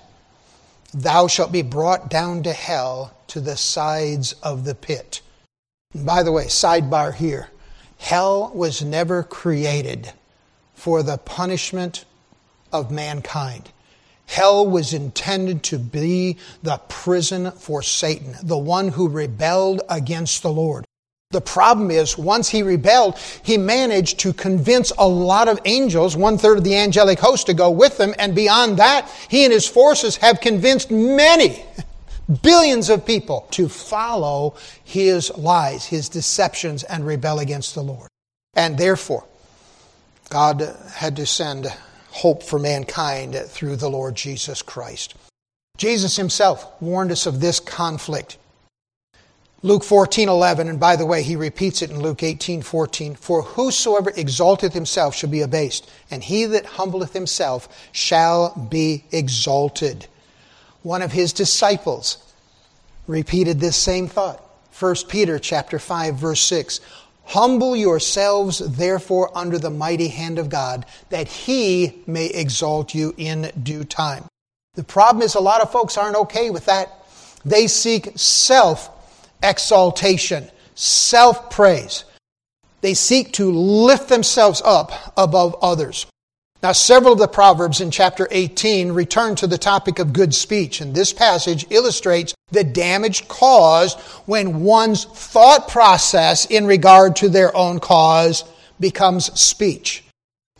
thou 0.93 1.27
shalt 1.27 1.51
be 1.51 1.61
brought 1.61 2.09
down 2.09 2.43
to 2.43 2.51
hell 2.51 3.15
to 3.27 3.39
the 3.39 3.55
sides 3.55 4.33
of 4.43 4.65
the 4.65 4.75
pit. 4.75 5.21
And 5.93 6.05
by 6.05 6.23
the 6.23 6.31
way, 6.31 6.45
sidebar 6.45 7.13
here 7.13 7.49
hell 8.01 8.51
was 8.53 8.81
never 8.81 9.21
created 9.21 10.11
for 10.73 11.03
the 11.03 11.17
punishment 11.19 12.03
of 12.73 12.89
mankind. 12.89 13.71
Hell 14.31 14.65
was 14.65 14.93
intended 14.93 15.61
to 15.63 15.77
be 15.77 16.37
the 16.63 16.77
prison 16.87 17.51
for 17.51 17.81
Satan, 17.81 18.33
the 18.41 18.57
one 18.57 18.87
who 18.87 19.09
rebelled 19.09 19.81
against 19.89 20.41
the 20.41 20.53
Lord. 20.53 20.85
The 21.31 21.41
problem 21.41 21.91
is, 21.91 22.17
once 22.17 22.47
he 22.47 22.63
rebelled, 22.63 23.17
he 23.43 23.57
managed 23.57 24.19
to 24.19 24.31
convince 24.31 24.93
a 24.97 25.05
lot 25.05 25.49
of 25.49 25.59
angels, 25.65 26.15
one 26.15 26.37
third 26.37 26.59
of 26.59 26.63
the 26.63 26.77
angelic 26.77 27.19
host, 27.19 27.47
to 27.47 27.53
go 27.53 27.69
with 27.71 27.99
him. 27.99 28.15
And 28.17 28.33
beyond 28.33 28.77
that, 28.77 29.09
he 29.27 29.43
and 29.43 29.51
his 29.51 29.67
forces 29.67 30.15
have 30.17 30.39
convinced 30.39 30.91
many, 30.91 31.65
billions 32.41 32.89
of 32.89 33.05
people 33.05 33.49
to 33.51 33.67
follow 33.67 34.55
his 34.81 35.29
lies, 35.37 35.85
his 35.85 36.07
deceptions, 36.07 36.83
and 36.85 37.05
rebel 37.05 37.39
against 37.39 37.75
the 37.75 37.83
Lord. 37.83 38.07
And 38.53 38.77
therefore, 38.77 39.25
God 40.29 40.73
had 40.93 41.17
to 41.17 41.25
send 41.25 41.67
hope 42.11 42.43
for 42.43 42.59
mankind 42.59 43.35
through 43.47 43.77
the 43.77 43.89
Lord 43.89 44.15
Jesus 44.15 44.61
Christ. 44.61 45.15
Jesus 45.77 46.15
himself 46.15 46.79
warned 46.81 47.11
us 47.11 47.25
of 47.25 47.39
this 47.39 47.59
conflict. 47.59 48.37
Luke 49.63 49.83
14:11 49.83 50.67
and 50.69 50.79
by 50.79 50.95
the 50.95 51.05
way, 51.05 51.21
he 51.21 51.35
repeats 51.35 51.81
it 51.81 51.91
in 51.91 51.99
Luke 51.99 52.23
18:14 52.23 53.15
For 53.15 53.43
whosoever 53.43 54.11
exalteth 54.15 54.73
himself 54.73 55.15
shall 55.15 55.29
be 55.29 55.41
abased, 55.41 55.87
and 56.09 56.23
he 56.23 56.45
that 56.45 56.65
humbleth 56.65 57.13
himself 57.13 57.69
shall 57.91 58.55
be 58.55 59.05
exalted. 59.11 60.07
One 60.81 61.01
of 61.01 61.11
his 61.11 61.31
disciples 61.31 62.17
repeated 63.07 63.59
this 63.59 63.75
same 63.75 64.07
thought. 64.07 64.43
1 64.77 64.95
Peter 65.07 65.37
chapter 65.37 65.77
5, 65.77 66.15
verse 66.15 66.41
6. 66.41 66.79
Humble 67.25 67.75
yourselves, 67.75 68.59
therefore, 68.59 69.35
under 69.37 69.57
the 69.57 69.69
mighty 69.69 70.09
hand 70.09 70.37
of 70.39 70.49
God, 70.49 70.85
that 71.09 71.27
He 71.27 72.03
may 72.05 72.25
exalt 72.27 72.93
you 72.93 73.13
in 73.17 73.51
due 73.61 73.83
time. 73.83 74.25
The 74.75 74.83
problem 74.83 75.21
is, 75.21 75.35
a 75.35 75.39
lot 75.39 75.61
of 75.61 75.71
folks 75.71 75.97
aren't 75.97 76.15
okay 76.15 76.49
with 76.49 76.65
that. 76.65 77.05
They 77.45 77.67
seek 77.67 78.11
self 78.15 78.89
exaltation, 79.41 80.49
self 80.75 81.49
praise. 81.49 82.05
They 82.81 82.93
seek 82.93 83.33
to 83.33 83.51
lift 83.51 84.09
themselves 84.09 84.61
up 84.65 84.91
above 85.15 85.55
others. 85.61 86.05
Now, 86.63 86.73
several 86.73 87.13
of 87.13 87.19
the 87.19 87.27
Proverbs 87.27 87.81
in 87.81 87.89
chapter 87.89 88.27
18 88.29 88.91
return 88.91 89.35
to 89.37 89.47
the 89.47 89.57
topic 89.57 89.97
of 89.97 90.13
good 90.13 90.31
speech, 90.31 90.79
and 90.79 90.93
this 90.93 91.11
passage 91.11 91.65
illustrates 91.71 92.35
the 92.51 92.63
damage 92.63 93.27
caused 93.27 93.99
when 94.27 94.61
one's 94.61 95.05
thought 95.05 95.67
process 95.67 96.45
in 96.45 96.67
regard 96.67 97.15
to 97.15 97.29
their 97.29 97.55
own 97.57 97.79
cause 97.79 98.43
becomes 98.79 99.39
speech. 99.39 100.03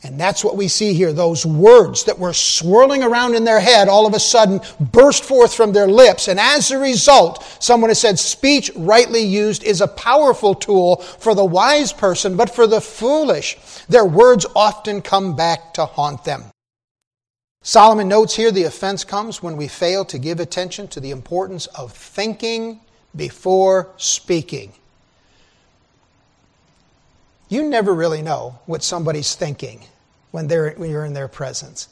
And 0.04 0.20
that's 0.20 0.44
what 0.44 0.58
we 0.58 0.68
see 0.68 0.94
here. 0.94 1.14
Those 1.14 1.46
words 1.46 2.06
that 2.06 2.18
were 2.18 2.34
swirling 2.34 3.04
around 3.04 3.36
in 3.36 3.44
their 3.44 3.60
head 3.60 3.88
all 3.88 4.08
of 4.08 4.16
a 4.16 4.20
sudden 4.20 4.60
burst 4.80 5.24
forth 5.24 5.54
from 5.54 5.74
their 5.74 5.88
lips. 5.88 6.28
And 6.28 6.40
as 6.40 6.72
a 6.72 6.80
result, 6.80 7.44
someone 7.60 7.92
has 7.92 8.02
said 8.02 8.18
speech 8.18 8.72
rightly 8.76 9.22
used 9.22 9.64
is 9.64 9.80
a 9.80 9.88
powerful 9.88 10.56
tool 10.56 10.98
for 10.98 11.36
the 11.36 11.46
wise 11.46 11.94
person, 11.94 12.36
but 12.36 12.50
for 12.50 12.66
the 12.66 12.82
foolish, 12.82 13.58
their 13.90 14.06
words 14.06 14.48
often 14.56 15.04
come 15.04 15.36
back 15.36 15.76
to 15.76 15.86
haunt 15.86 16.24
them. 16.24 16.46
Solomon 17.62 18.08
notes 18.08 18.36
here 18.36 18.50
the 18.50 18.64
offense 18.64 19.04
comes 19.04 19.44
when 19.44 19.56
we 19.56 19.68
fail 19.68 20.04
to 20.06 20.18
give 20.18 20.40
attention 20.40 20.88
to 20.88 21.00
the 21.00 21.12
importance 21.12 21.68
of 21.68 21.94
thinking 21.94 22.80
before 23.16 23.90
speaking. 23.98 24.74
You 27.50 27.70
never 27.70 27.94
really 27.94 28.24
know 28.24 28.60
what 28.66 28.82
somebody's 28.82 29.36
thinking 29.36 29.84
when, 30.32 30.48
they're, 30.48 30.72
when 30.72 30.90
you're 30.90 31.06
in 31.06 31.14
their 31.14 31.28
presence. 31.28 31.88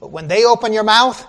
But 0.00 0.10
when 0.10 0.28
they 0.28 0.44
open 0.44 0.72
your 0.72 0.84
mouth, 0.84 1.26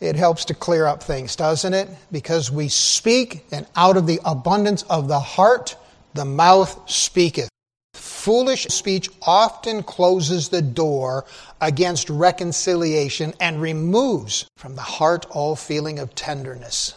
it 0.00 0.16
helps 0.16 0.46
to 0.46 0.54
clear 0.54 0.86
up 0.86 1.02
things, 1.02 1.36
doesn't 1.36 1.74
it? 1.74 1.88
Because 2.10 2.50
we 2.50 2.68
speak, 2.68 3.44
and 3.52 3.66
out 3.76 3.96
of 3.96 4.06
the 4.06 4.20
abundance 4.24 4.82
of 4.84 5.08
the 5.08 5.20
heart, 5.20 5.76
the 6.14 6.24
mouth 6.24 6.90
speaketh. 6.90 7.50
Foolish 7.92 8.64
speech 8.68 9.10
often 9.22 9.82
closes 9.82 10.48
the 10.48 10.62
door 10.62 11.26
against 11.60 12.08
reconciliation 12.08 13.34
and 13.40 13.60
removes 13.60 14.46
from 14.56 14.74
the 14.74 14.82
heart 14.82 15.26
all 15.30 15.56
feeling 15.56 15.98
of 15.98 16.14
tenderness. 16.14 16.94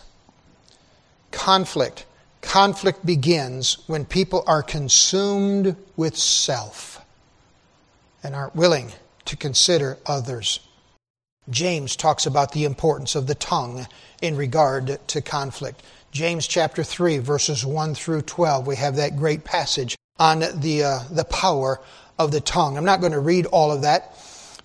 Conflict. 1.32 2.06
Conflict 2.42 3.06
begins 3.06 3.78
when 3.88 4.06
people 4.06 4.44
are 4.48 4.62
consumed 4.62 5.76
with 5.96 6.18
self 6.18 7.03
and 8.24 8.36
aren't 8.36 8.56
willing 8.56 8.92
to 9.26 9.38
consider 9.38 9.98
others. 10.06 10.60
James 11.50 11.96
talks 11.96 12.26
about 12.26 12.54
the 12.54 12.64
importance 12.64 13.16
of 13.16 13.28
the 13.28 13.36
tongue 13.36 13.86
in 14.22 14.38
regard 14.38 15.00
to 15.08 15.22
conflict. 15.22 15.84
James 16.12 16.48
chapter 16.48 16.84
3, 16.84 17.18
verses 17.18 17.66
1 17.66 17.96
through 17.96 18.22
12, 18.22 18.66
we 18.66 18.76
have 18.78 18.96
that 18.96 19.18
great 19.18 19.44
passage. 19.44 19.98
on 20.20 20.40
the, 20.62 20.84
uh, 20.84 21.00
the 21.10 21.26
power 21.26 21.82
of 22.20 22.32
the 22.32 22.42
tongue. 22.42 22.78
I'm 22.78 22.86
not 22.86 23.02
going 23.02 23.14
to 23.14 23.20
read 23.20 23.46
all 23.48 23.72
of 23.72 23.82
that, 23.82 24.16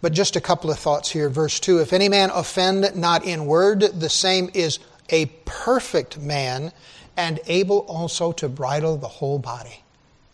but 0.02 0.12
just 0.12 0.36
a 0.36 0.40
couple 0.40 0.70
of 0.70 0.78
thoughts 0.78 1.10
here. 1.10 1.28
Verse 1.28 1.58
2 1.58 1.80
If 1.80 1.92
any 1.92 2.08
man 2.08 2.30
offend 2.30 2.94
not 2.94 3.24
in 3.24 3.46
word, 3.46 3.80
the 3.80 4.10
same 4.10 4.50
is 4.54 4.78
a 5.08 5.26
perfect 5.46 6.18
man 6.18 6.72
and 7.16 7.40
able 7.46 7.78
also 7.80 8.32
to 8.32 8.48
bridle 8.48 8.96
the 8.96 9.08
whole 9.08 9.38
body. 9.38 9.82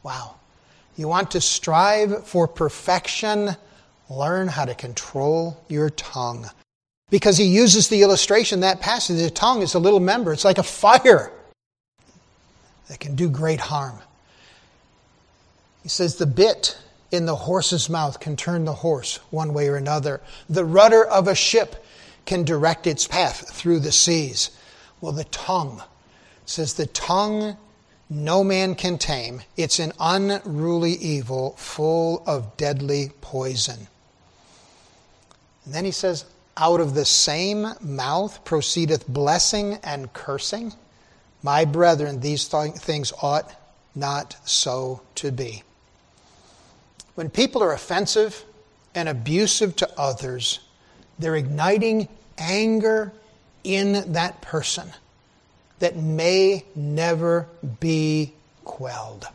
Wow. 0.02 0.35
You 0.96 1.08
want 1.08 1.32
to 1.32 1.40
strive 1.40 2.26
for 2.26 2.46
perfection? 2.46 3.56
Learn 4.08 4.48
how 4.48 4.64
to 4.64 4.74
control 4.74 5.60
your 5.68 5.90
tongue. 5.90 6.48
Because 7.10 7.36
he 7.36 7.44
uses 7.44 7.88
the 7.88 8.02
illustration, 8.02 8.60
that 8.60 8.80
passage, 8.80 9.20
the 9.20 9.30
tongue 9.30 9.62
is 9.62 9.74
a 9.74 9.78
little 9.78 10.00
member. 10.00 10.32
It's 10.32 10.44
like 10.44 10.58
a 10.58 10.62
fire 10.62 11.32
that 12.88 13.00
can 13.00 13.14
do 13.14 13.28
great 13.28 13.60
harm. 13.60 13.98
He 15.82 15.88
says, 15.88 16.16
The 16.16 16.26
bit 16.26 16.78
in 17.10 17.26
the 17.26 17.36
horse's 17.36 17.88
mouth 17.88 18.20
can 18.20 18.36
turn 18.36 18.64
the 18.64 18.72
horse 18.72 19.18
one 19.30 19.52
way 19.52 19.68
or 19.68 19.76
another. 19.76 20.20
The 20.48 20.64
rudder 20.64 21.04
of 21.04 21.28
a 21.28 21.34
ship 21.34 21.84
can 22.24 22.44
direct 22.44 22.86
its 22.86 23.06
path 23.06 23.50
through 23.54 23.80
the 23.80 23.92
seas. 23.92 24.50
Well, 25.00 25.12
the 25.12 25.24
tongue 25.24 25.82
says, 26.46 26.74
The 26.74 26.86
tongue 26.86 27.56
no 28.11 28.44
man 28.44 28.75
can 28.75 28.99
tame. 28.99 29.42
It's 29.56 29.78
an 29.78 29.92
unruly 29.99 30.92
evil 30.92 31.52
full 31.56 32.23
of 32.26 32.56
deadly 32.56 33.11
poison. 33.20 33.88
And 35.64 35.75
then 35.75 35.84
he 35.84 35.90
says, 35.90 36.25
Out 36.56 36.80
of 36.80 36.94
the 36.94 37.04
same 37.04 37.68
mouth 37.80 38.44
proceedeth 38.44 39.08
blessing 39.08 39.78
and 39.82 40.12
cursing. 40.12 40.75
My 41.42 41.64
brethren, 41.64 42.20
these 42.20 42.46
th- 42.46 42.75
things 42.75 43.12
ought 43.23 43.50
not 43.94 44.37
so 44.44 45.02
to 45.16 45.30
be. 45.32 45.62
When 47.14 47.30
people 47.30 47.62
are 47.62 47.73
offensive 47.73 48.44
and 48.94 49.08
abusive 49.08 49.76
to 49.76 49.90
others, 49.99 50.61
they're 51.18 51.37
igniting 51.37 52.08
anger 52.38 53.12
in 53.62 54.12
that 54.12 54.42
person 54.42 54.92
that 55.84 55.96
may 55.96 56.64
never 56.74 57.46
be 57.78 58.32
quelled. 58.64 59.28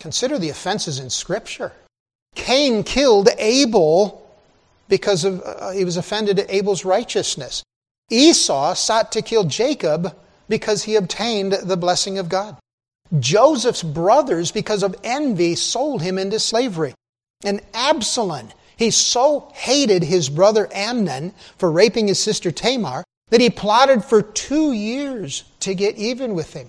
Consider 0.00 0.36
the 0.36 0.50
offenses 0.50 0.98
in 0.98 1.10
Scripture. 1.10 1.70
Cain 2.34 2.82
killed 2.82 3.28
Abel 3.38 4.28
because 4.88 5.22
of, 5.24 5.40
uh, 5.42 5.70
he 5.70 5.84
was 5.84 5.96
offended 5.96 6.40
at 6.40 6.50
Abel's 6.50 6.84
righteousness. 6.84 7.62
Esau 8.10 8.74
sought 8.74 9.12
to 9.12 9.22
kill 9.22 9.44
Jacob 9.44 10.12
because 10.48 10.82
he 10.82 10.96
obtained 10.96 11.52
the 11.52 11.76
blessing 11.76 12.18
of 12.18 12.28
God. 12.28 12.56
Joseph's 13.20 13.84
brothers, 13.84 14.50
because 14.50 14.82
of 14.82 14.96
envy, 15.04 15.54
sold 15.54 16.02
him 16.02 16.18
into 16.18 16.40
slavery. 16.40 16.94
And 17.44 17.60
Absalom, 17.72 18.48
he 18.76 18.90
so 18.90 19.52
hated 19.54 20.02
his 20.02 20.28
brother 20.28 20.68
Amnon 20.74 21.32
for 21.58 21.70
raping 21.70 22.08
his 22.08 22.20
sister 22.20 22.50
Tamar 22.50 23.04
that 23.34 23.40
he 23.40 23.50
plotted 23.50 24.04
for 24.04 24.22
two 24.22 24.70
years 24.70 25.42
to 25.58 25.74
get 25.74 25.96
even 25.96 26.36
with 26.36 26.52
him. 26.52 26.68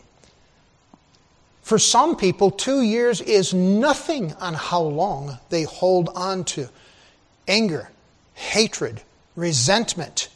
For 1.62 1.77
some 1.77 2.15
people, 2.15 2.50
two 2.50 2.81
years 2.81 3.22
is 3.22 3.53
nothing 3.53 4.34
on 4.39 4.55
how 4.55 4.81
long 4.81 5.38
they 5.50 5.62
hold 5.62 6.10
on 6.15 6.43
to 6.45 6.67
anger, 7.48 7.91
hatred, 8.34 9.00
resentment. 9.36 10.29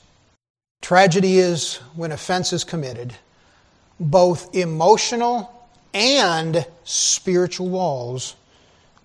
Tragedy 0.83 1.39
is 1.39 1.77
when 1.95 2.11
offense 2.11 2.53
is 2.53 2.63
committed, 2.63 3.15
both 3.99 4.53
emotional 4.53 5.67
and 5.95 6.63
spiritual 6.83 7.69
walls 7.69 8.35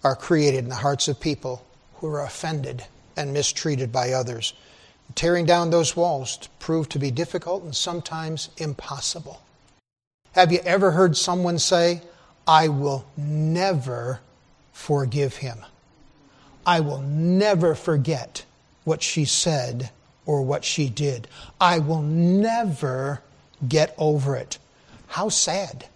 are 0.03 0.15
created 0.15 0.59
in 0.59 0.69
the 0.69 0.75
hearts 0.75 1.09
of 1.09 1.19
people 1.19 1.65
who 1.95 2.07
are 2.07 2.23
offended 2.23 2.85
and 3.17 3.33
mistreated 3.33 3.91
by 3.91 4.13
others. 4.13 4.53
Tearing 5.15 5.47
down 5.47 5.71
those 5.71 5.97
walls 5.97 6.39
proved 6.59 6.91
to 6.93 6.99
be 6.99 7.11
difficult 7.11 7.63
and 7.63 7.75
sometimes 7.75 8.51
impossible. 8.57 9.43
Have 10.33 10.51
you 10.51 10.59
ever 10.65 10.91
heard 10.91 11.17
someone 11.17 11.59
say, 11.59 12.03
I 12.47 12.69
will 12.69 13.05
never 13.17 14.21
forgive 14.73 15.37
him? 15.37 15.59
I 16.67 16.81
will 16.81 17.01
never 17.01 17.75
forget 17.75 18.45
what 18.85 19.03
she 19.03 19.25
said 19.25 19.91
or 20.27 20.43
what 20.43 20.65
she 20.65 20.89
did. 20.89 21.29
I 21.61 21.79
will 21.79 22.03
never 22.03 23.23
get 23.67 23.95
over 23.99 24.37
it. 24.37 24.59
How 25.09 25.29
sad. 25.29 25.87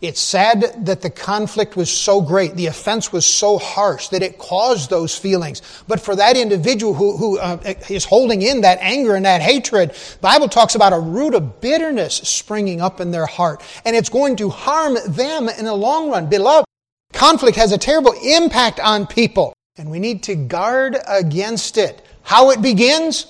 It's 0.00 0.20
sad 0.20 0.86
that 0.86 1.02
the 1.02 1.10
conflict 1.10 1.76
was 1.76 1.90
so 1.90 2.22
great, 2.22 2.56
the 2.56 2.68
offense 2.68 3.12
was 3.12 3.26
so 3.26 3.58
harsh 3.58 4.08
that 4.08 4.22
it 4.22 4.38
caused 4.38 4.88
those 4.88 5.14
feelings. 5.14 5.60
But 5.86 6.00
for 6.00 6.16
that 6.16 6.38
individual 6.38 6.94
who, 6.94 7.18
who 7.18 7.38
uh, 7.38 7.74
is 7.90 8.06
holding 8.06 8.40
in 8.40 8.62
that 8.62 8.78
anger 8.80 9.14
and 9.14 9.26
that 9.26 9.42
hatred, 9.42 9.94
Bible 10.22 10.48
talks 10.48 10.74
about 10.74 10.94
a 10.94 10.98
root 10.98 11.34
of 11.34 11.60
bitterness 11.60 12.14
springing 12.14 12.80
up 12.80 13.02
in 13.02 13.10
their 13.10 13.26
heart. 13.26 13.62
And 13.84 13.94
it's 13.94 14.08
going 14.08 14.36
to 14.36 14.48
harm 14.48 14.96
them 15.06 15.50
in 15.50 15.66
the 15.66 15.74
long 15.74 16.10
run. 16.10 16.30
Beloved, 16.30 16.64
conflict 17.12 17.58
has 17.58 17.72
a 17.72 17.78
terrible 17.78 18.14
impact 18.24 18.80
on 18.80 19.06
people. 19.06 19.52
And 19.76 19.90
we 19.90 19.98
need 19.98 20.22
to 20.24 20.34
guard 20.34 20.96
against 21.06 21.76
it. 21.76 22.06
How 22.22 22.50
it 22.50 22.62
begins? 22.62 23.26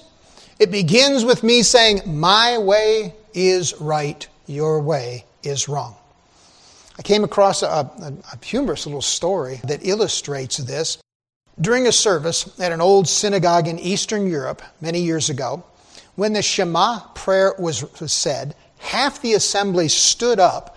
It 0.60 0.70
begins 0.70 1.24
with 1.24 1.42
me 1.42 1.64
saying, 1.64 2.02
My 2.06 2.58
way 2.58 3.14
is 3.34 3.74
right, 3.80 4.24
your 4.46 4.80
way 4.80 5.24
is 5.42 5.68
wrong. 5.68 5.96
I 7.00 7.02
came 7.02 7.24
across 7.24 7.62
a, 7.62 7.66
a, 7.66 8.12
a 8.30 8.44
humorous 8.44 8.84
little 8.84 9.00
story 9.00 9.62
that 9.64 9.86
illustrates 9.86 10.58
this. 10.58 10.98
During 11.58 11.86
a 11.86 11.92
service 11.92 12.60
at 12.60 12.72
an 12.72 12.82
old 12.82 13.08
synagogue 13.08 13.68
in 13.68 13.78
Eastern 13.78 14.26
Europe 14.26 14.60
many 14.82 15.00
years 15.00 15.30
ago, 15.30 15.64
when 16.16 16.34
the 16.34 16.42
Shema 16.42 17.00
prayer 17.14 17.54
was, 17.58 17.90
was 18.02 18.12
said, 18.12 18.54
half 18.80 19.22
the 19.22 19.32
assembly 19.32 19.88
stood 19.88 20.38
up 20.38 20.76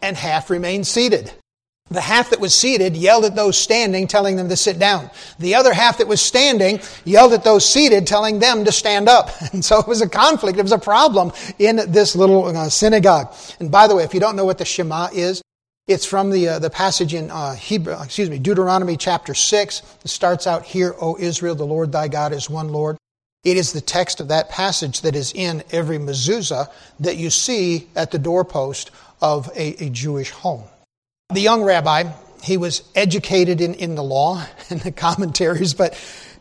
and 0.00 0.16
half 0.16 0.50
remained 0.50 0.86
seated. 0.86 1.32
The 1.90 2.00
half 2.00 2.30
that 2.30 2.38
was 2.38 2.54
seated 2.54 2.96
yelled 2.96 3.24
at 3.24 3.34
those 3.34 3.58
standing, 3.58 4.06
telling 4.06 4.36
them 4.36 4.48
to 4.48 4.56
sit 4.56 4.78
down. 4.78 5.10
The 5.40 5.56
other 5.56 5.72
half 5.72 5.98
that 5.98 6.06
was 6.06 6.20
standing 6.20 6.80
yelled 7.04 7.32
at 7.32 7.42
those 7.42 7.68
seated, 7.68 8.06
telling 8.06 8.38
them 8.38 8.64
to 8.64 8.72
stand 8.72 9.08
up. 9.08 9.30
And 9.52 9.64
so 9.64 9.80
it 9.80 9.88
was 9.88 10.00
a 10.00 10.08
conflict, 10.08 10.58
it 10.58 10.62
was 10.62 10.70
a 10.70 10.78
problem 10.78 11.32
in 11.58 11.76
this 11.88 12.14
little 12.14 12.44
uh, 12.44 12.68
synagogue. 12.68 13.34
And 13.58 13.70
by 13.70 13.88
the 13.88 13.96
way, 13.96 14.04
if 14.04 14.14
you 14.14 14.20
don't 14.20 14.36
know 14.36 14.44
what 14.44 14.58
the 14.58 14.64
Shema 14.64 15.08
is, 15.12 15.42
it's 15.88 16.06
from 16.06 16.30
the, 16.30 16.48
uh, 16.48 16.58
the 16.60 16.70
passage 16.70 17.14
in 17.14 17.32
uh, 17.32 17.54
Hebrew, 17.54 18.00
excuse 18.00 18.30
me, 18.30 18.38
Deuteronomy 18.38 18.96
chapter 18.96 19.34
6. 19.34 19.82
It 20.04 20.08
starts 20.08 20.46
out, 20.46 20.64
Hear, 20.64 20.94
O 21.00 21.16
Israel, 21.18 21.56
the 21.56 21.66
Lord 21.66 21.90
thy 21.90 22.06
God 22.06 22.32
is 22.32 22.48
one 22.48 22.68
Lord. 22.68 22.96
It 23.42 23.56
is 23.56 23.72
the 23.72 23.80
text 23.80 24.20
of 24.20 24.28
that 24.28 24.50
passage 24.50 25.00
that 25.00 25.16
is 25.16 25.32
in 25.32 25.64
every 25.72 25.98
mezuzah 25.98 26.70
that 27.00 27.16
you 27.16 27.30
see 27.30 27.88
at 27.96 28.12
the 28.12 28.18
doorpost 28.20 28.92
of 29.20 29.50
a, 29.56 29.82
a 29.82 29.90
Jewish 29.90 30.30
home. 30.30 30.64
The 31.32 31.40
young 31.40 31.62
rabbi, 31.62 32.04
he 32.42 32.56
was 32.56 32.82
educated 32.94 33.60
in, 33.60 33.74
in 33.74 33.94
the 33.94 34.02
law 34.02 34.44
and 34.70 34.80
the 34.80 34.92
commentaries, 34.92 35.74
but 35.74 35.94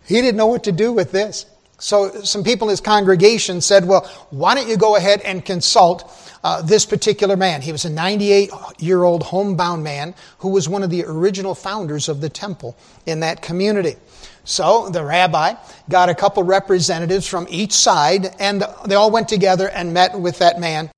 he 0.05 0.15
didn't 0.15 0.37
know 0.37 0.47
what 0.47 0.63
to 0.63 0.71
do 0.71 0.91
with 0.91 1.11
this. 1.11 1.45
So 1.79 2.23
some 2.23 2.43
people 2.43 2.67
in 2.67 2.71
his 2.71 2.81
congregation 2.81 3.61
said, 3.61 3.85
well, 3.85 4.05
why 4.31 4.53
don't 4.53 4.67
you 4.67 4.75
go 4.75 4.97
ahead 4.97 5.21
and 5.21 5.43
consult 5.45 6.11
uh, 6.43 6.61
this 6.61 6.85
particular 6.85 7.37
man? 7.37 7.61
He 7.61 7.71
was 7.71 7.85
a 7.85 7.89
98 7.89 8.51
year 8.79 9.03
old 9.03 9.23
homebound 9.23 9.83
man 9.83 10.13
who 10.39 10.49
was 10.49 10.67
one 10.67 10.83
of 10.83 10.89
the 10.89 11.05
original 11.05 11.55
founders 11.55 12.09
of 12.09 12.19
the 12.19 12.29
temple 12.29 12.75
in 13.05 13.21
that 13.21 13.41
community. 13.41 13.95
So 14.43 14.89
the 14.89 15.05
rabbi 15.05 15.53
got 15.87 16.09
a 16.09 16.15
couple 16.15 16.43
representatives 16.43 17.27
from 17.27 17.47
each 17.49 17.71
side 17.71 18.35
and 18.39 18.63
they 18.85 18.95
all 18.95 19.11
went 19.11 19.29
together 19.29 19.69
and 19.69 19.93
met 19.93 20.19
with 20.19 20.39
that 20.39 20.59
man 20.59 20.89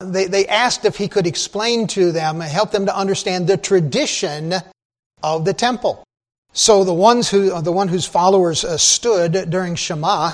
they, 0.00 0.26
they 0.26 0.46
asked 0.46 0.84
if 0.84 0.96
he 0.96 1.08
could 1.08 1.26
explain 1.26 1.86
to 1.88 2.10
them, 2.10 2.40
help 2.40 2.70
them 2.72 2.86
to 2.86 2.96
understand 2.96 3.46
the 3.46 3.56
tradition 3.56 4.54
of 5.22 5.44
the 5.44 5.52
temple. 5.52 6.02
So 6.52 6.82
the 6.84 6.94
ones 6.94 7.30
who, 7.30 7.60
the 7.60 7.72
one 7.72 7.88
whose 7.88 8.06
followers 8.06 8.64
uh, 8.64 8.76
stood 8.76 9.50
during 9.50 9.76
Shema 9.76 10.32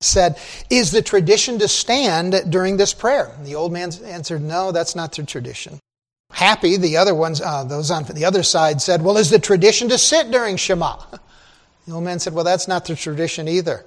said, 0.00 0.38
"Is 0.70 0.90
the 0.90 1.02
tradition 1.02 1.60
to 1.60 1.68
stand 1.68 2.50
during 2.50 2.76
this 2.76 2.92
prayer?" 2.92 3.32
And 3.36 3.46
the 3.46 3.54
old 3.54 3.72
man 3.72 3.92
answered, 4.04 4.42
"No, 4.42 4.72
that's 4.72 4.96
not 4.96 5.12
the 5.12 5.22
tradition." 5.22 5.78
Happy, 6.32 6.76
the 6.76 6.96
other 6.96 7.14
ones, 7.14 7.40
uh, 7.40 7.62
those 7.62 7.90
on 7.90 8.04
the 8.04 8.24
other 8.24 8.42
side 8.42 8.82
said, 8.82 9.02
"Well, 9.02 9.18
is 9.18 9.30
the 9.30 9.38
tradition 9.38 9.88
to 9.90 9.98
sit 9.98 10.30
during 10.30 10.56
Shema?" 10.56 10.96
The 11.86 11.94
old 11.94 12.04
man 12.04 12.20
said, 12.20 12.32
"Well, 12.32 12.44
that's 12.44 12.68
not 12.68 12.84
the 12.84 12.96
tradition 12.96 13.48
either." 13.48 13.84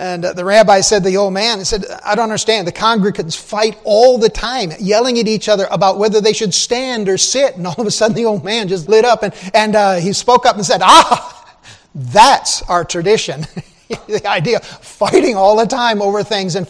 And 0.00 0.24
uh, 0.24 0.32
the 0.32 0.46
rabbi 0.46 0.80
said, 0.80 1.04
the 1.04 1.18
old 1.18 1.34
man, 1.34 1.58
he 1.58 1.64
said, 1.64 1.84
I 2.02 2.14
don't 2.14 2.24
understand. 2.24 2.66
The 2.66 2.72
congregants 2.72 3.36
fight 3.36 3.78
all 3.84 4.16
the 4.16 4.30
time, 4.30 4.72
yelling 4.80 5.18
at 5.18 5.28
each 5.28 5.46
other 5.46 5.68
about 5.70 5.98
whether 5.98 6.22
they 6.22 6.32
should 6.32 6.54
stand 6.54 7.06
or 7.06 7.18
sit. 7.18 7.56
And 7.58 7.66
all 7.66 7.78
of 7.78 7.86
a 7.86 7.90
sudden 7.90 8.16
the 8.16 8.24
old 8.24 8.42
man 8.42 8.68
just 8.68 8.88
lit 8.88 9.04
up 9.04 9.22
and, 9.22 9.34
and 9.52 9.76
uh, 9.76 9.96
he 9.96 10.14
spoke 10.14 10.46
up 10.46 10.56
and 10.56 10.64
said, 10.64 10.80
ah, 10.82 11.58
that's 11.94 12.62
our 12.62 12.82
tradition. 12.82 13.42
the 14.08 14.26
idea 14.26 14.56
of 14.56 14.64
fighting 14.64 15.36
all 15.36 15.54
the 15.58 15.66
time 15.66 16.00
over 16.00 16.22
things. 16.22 16.56
And 16.56 16.66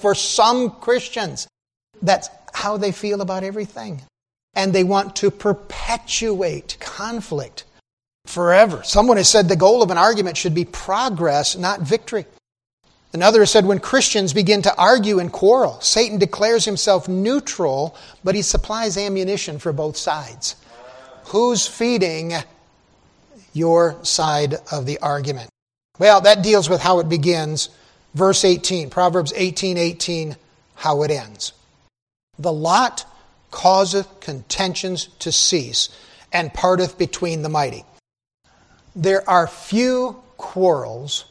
for 0.00 0.14
some 0.14 0.70
Christians, 0.72 1.48
that's 2.02 2.28
how 2.52 2.76
they 2.76 2.92
feel 2.92 3.22
about 3.22 3.44
everything. 3.44 4.02
and 4.54 4.72
they 4.72 4.84
want 4.84 5.16
to 5.16 5.30
perpetuate 5.30 6.76
conflict 6.80 7.64
forever. 8.26 8.82
Someone 8.84 9.16
has 9.16 9.28
said 9.28 9.48
the 9.48 9.56
goal 9.56 9.82
of 9.82 9.90
an 9.90 9.98
argument 9.98 10.36
should 10.36 10.54
be 10.54 10.64
progress, 10.64 11.56
not 11.56 11.80
victory. 11.80 12.26
Another 13.14 13.46
said 13.46 13.64
when 13.64 13.78
Christians 13.78 14.32
begin 14.32 14.60
to 14.62 14.76
argue 14.76 15.20
and 15.20 15.30
quarrel, 15.30 15.80
Satan 15.80 16.18
declares 16.18 16.64
himself 16.64 17.06
neutral, 17.06 17.96
but 18.24 18.34
he 18.34 18.42
supplies 18.42 18.96
ammunition 18.96 19.60
for 19.60 19.72
both 19.72 19.96
sides. 19.96 20.56
Who's 21.26 21.64
feeding 21.64 22.32
your 23.52 23.96
side 24.02 24.56
of 24.72 24.84
the 24.84 24.98
argument? 24.98 25.48
Well, 26.00 26.22
that 26.22 26.42
deals 26.42 26.68
with 26.68 26.80
how 26.80 26.98
it 26.98 27.08
begins. 27.08 27.68
Verse 28.14 28.44
18, 28.44 28.90
Proverbs 28.90 29.32
18 29.36 29.78
18, 29.78 30.36
how 30.74 31.04
it 31.04 31.12
ends. 31.12 31.52
The 32.36 32.52
lot 32.52 33.06
causeth 33.52 34.18
contentions 34.18 35.06
to 35.20 35.30
cease, 35.30 35.88
and 36.32 36.52
parteth 36.52 36.98
between 36.98 37.42
the 37.42 37.48
mighty. 37.48 37.84
There 38.96 39.28
are 39.30 39.46
few 39.46 40.20
quarrels 40.36 41.26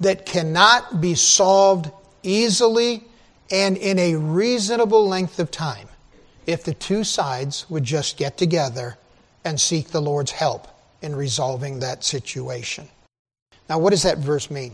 that 0.00 0.26
cannot 0.26 1.00
be 1.00 1.14
solved 1.14 1.90
easily 2.22 3.04
and 3.50 3.76
in 3.76 3.98
a 3.98 4.16
reasonable 4.16 5.06
length 5.06 5.38
of 5.38 5.50
time 5.50 5.88
if 6.46 6.64
the 6.64 6.74
two 6.74 7.04
sides 7.04 7.66
would 7.68 7.84
just 7.84 8.16
get 8.16 8.36
together 8.36 8.96
and 9.44 9.60
seek 9.60 9.88
the 9.88 10.00
Lord's 10.00 10.32
help 10.32 10.68
in 11.02 11.14
resolving 11.14 11.80
that 11.80 12.02
situation. 12.02 12.88
Now, 13.68 13.78
what 13.78 13.90
does 13.90 14.02
that 14.02 14.18
verse 14.18 14.50
mean? 14.50 14.72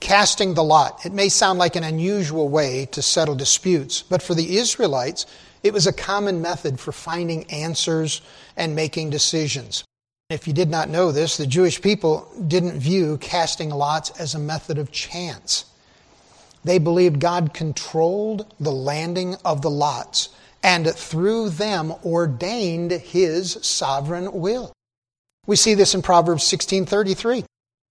Casting 0.00 0.54
the 0.54 0.64
lot. 0.64 1.04
It 1.06 1.12
may 1.12 1.28
sound 1.28 1.58
like 1.58 1.76
an 1.76 1.84
unusual 1.84 2.48
way 2.48 2.86
to 2.92 3.02
settle 3.02 3.34
disputes, 3.34 4.02
but 4.02 4.22
for 4.22 4.34
the 4.34 4.58
Israelites, 4.58 5.26
it 5.62 5.72
was 5.72 5.86
a 5.86 5.92
common 5.92 6.42
method 6.42 6.78
for 6.78 6.92
finding 6.92 7.50
answers 7.50 8.20
and 8.56 8.76
making 8.76 9.10
decisions. 9.10 9.84
If 10.28 10.48
you 10.48 10.52
did 10.52 10.70
not 10.70 10.88
know 10.88 11.12
this, 11.12 11.36
the 11.36 11.46
Jewish 11.46 11.80
people 11.80 12.28
didn't 12.48 12.80
view 12.80 13.16
casting 13.18 13.70
lots 13.70 14.10
as 14.18 14.34
a 14.34 14.40
method 14.40 14.76
of 14.76 14.90
chance. 14.90 15.66
They 16.64 16.78
believed 16.78 17.20
God 17.20 17.54
controlled 17.54 18.52
the 18.58 18.72
landing 18.72 19.36
of 19.44 19.62
the 19.62 19.70
lots 19.70 20.30
and 20.64 20.92
through 20.92 21.50
them 21.50 21.94
ordained 22.04 22.90
his 22.90 23.56
sovereign 23.62 24.32
will. 24.32 24.72
We 25.46 25.54
see 25.54 25.74
this 25.74 25.94
in 25.94 26.02
Proverbs 26.02 26.42
16:33. 26.42 27.44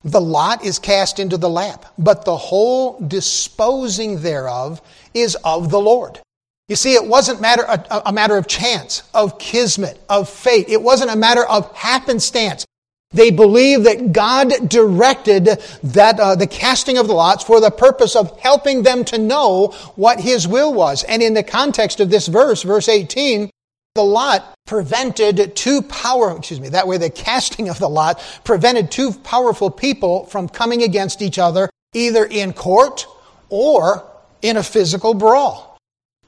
The 0.04 0.20
lot 0.20 0.62
is 0.62 0.78
cast 0.78 1.20
into 1.20 1.38
the 1.38 1.50
lap, 1.50 1.86
but 1.98 2.26
the 2.26 2.36
whole 2.36 3.00
disposing 3.00 4.22
thereof 4.24 4.82
is 5.14 5.36
of 5.46 5.70
the 5.70 5.80
Lord. 5.80 6.20
You 6.68 6.76
see, 6.76 6.94
it 6.96 7.06
wasn't 7.06 7.42
matter, 7.42 7.64
a, 7.64 8.04
a, 8.08 8.14
matter 8.14 8.38
of 8.38 8.48
chance, 8.48 9.04
of 9.14 9.38
kismet, 9.38 10.00
of 10.10 10.28
fate. 10.28 10.68
It 10.68 10.82
wasn't 10.82 11.12
a 11.12 11.16
matter 11.16 11.46
of 11.46 11.72
happenstance. 11.76 12.66
They 13.12 13.30
believed 13.30 13.86
that 13.86 14.12
God 14.12 14.68
directed 14.68 15.46
that 15.84 16.20
uh, 16.20 16.36
the 16.36 16.48
casting 16.48 16.98
of 16.98 17.08
the 17.08 17.14
lots 17.14 17.44
for 17.44 17.62
the 17.62 17.70
purpose 17.70 18.16
of 18.16 18.40
helping 18.40 18.82
them 18.82 19.06
to 19.06 19.20
know 19.20 19.68
what 19.96 20.20
His 20.20 20.48
will 20.48 20.74
was. 20.74 21.04
And 21.04 21.22
in 21.22 21.36
the 21.36 21.44
context 21.44 22.00
of 22.00 22.10
this 22.10 22.28
verse, 22.28 22.64
verse 22.64 22.90
18, 22.90 23.52
the 23.94 24.04
lot 24.04 24.56
prevented 24.66 25.56
two 25.56 25.84
power, 25.84 26.36
excuse 26.36 26.60
me, 26.60 26.70
that 26.70 26.88
way 26.88 26.98
the 26.98 27.12
casting 27.12 27.70
of 27.70 27.78
the 27.80 27.88
lot 27.88 28.20
prevented 28.44 28.92
two 28.92 29.14
powerful 29.14 29.70
people 29.70 30.26
from 30.26 30.50
coming 30.50 30.82
against 30.82 31.22
each 31.22 31.38
other, 31.38 31.70
either 31.94 32.26
in 32.26 32.52
court 32.54 33.06
or 33.50 34.04
in 34.42 34.58
a 34.58 34.64
physical 34.64 35.14
brawl. 35.14 35.65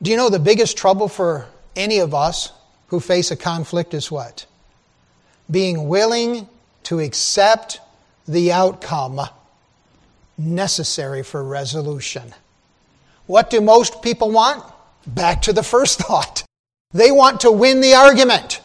Do 0.01 0.11
you 0.11 0.17
know 0.17 0.29
the 0.29 0.39
biggest 0.39 0.77
trouble 0.77 1.07
for 1.07 1.47
any 1.75 1.99
of 1.99 2.13
us 2.13 2.51
who 2.87 2.99
face 2.99 3.31
a 3.31 3.35
conflict 3.35 3.93
is 3.93 4.11
what? 4.11 4.45
Being 5.49 5.87
willing 5.87 6.47
to 6.83 6.99
accept 6.99 7.79
the 8.27 8.51
outcome 8.51 9.21
necessary 10.37 11.23
for 11.23 11.43
resolution. 11.43 12.33
What 13.25 13.49
do 13.49 13.59
most 13.59 14.01
people 14.01 14.31
want? 14.31 14.63
Back 15.07 15.41
to 15.43 15.53
the 15.53 15.63
first 15.63 15.99
thought. 15.99 16.43
They 16.93 17.11
want 17.11 17.41
to 17.41 17.51
win 17.51 17.81
the 17.81 17.95
argument. 17.95 18.61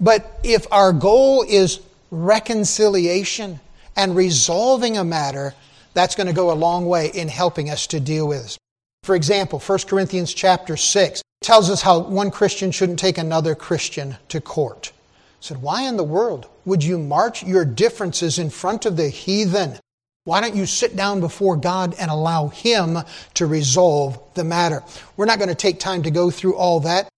But 0.00 0.40
if 0.42 0.66
our 0.72 0.92
goal 0.92 1.44
is 1.46 1.80
reconciliation 2.10 3.60
and 3.96 4.16
resolving 4.16 4.96
a 4.96 5.04
matter, 5.04 5.54
that's 5.94 6.14
going 6.14 6.28
to 6.28 6.32
go 6.32 6.50
a 6.50 6.54
long 6.54 6.86
way 6.86 7.08
in 7.08 7.28
helping 7.28 7.68
us 7.70 7.88
to 7.88 8.00
deal 8.00 8.28
with 8.28 8.46
it. 8.46 8.58
For 9.02 9.14
example, 9.14 9.58
1 9.58 9.78
Corinthians 9.88 10.34
chapter 10.34 10.76
6 10.76 11.22
tells 11.40 11.70
us 11.70 11.80
how 11.80 12.00
one 12.00 12.30
Christian 12.30 12.70
shouldn't 12.70 12.98
take 12.98 13.16
another 13.16 13.54
Christian 13.54 14.16
to 14.28 14.40
court. 14.42 14.92
He 15.40 15.46
said, 15.46 15.62
Why 15.62 15.88
in 15.88 15.96
the 15.96 16.04
world 16.04 16.46
would 16.66 16.84
you 16.84 16.98
march 16.98 17.42
your 17.42 17.64
differences 17.64 18.38
in 18.38 18.50
front 18.50 18.84
of 18.84 18.96
the 18.96 19.08
heathen? 19.08 19.78
Why 20.24 20.42
don't 20.42 20.54
you 20.54 20.66
sit 20.66 20.96
down 20.96 21.20
before 21.20 21.56
God 21.56 21.94
and 21.98 22.10
allow 22.10 22.48
Him 22.48 22.98
to 23.34 23.46
resolve 23.46 24.20
the 24.34 24.44
matter? 24.44 24.82
We're 25.16 25.24
not 25.24 25.38
going 25.38 25.48
to 25.48 25.54
take 25.54 25.80
time 25.80 26.02
to 26.02 26.10
go 26.10 26.30
through 26.30 26.56
all 26.56 26.80
that. 26.80 27.08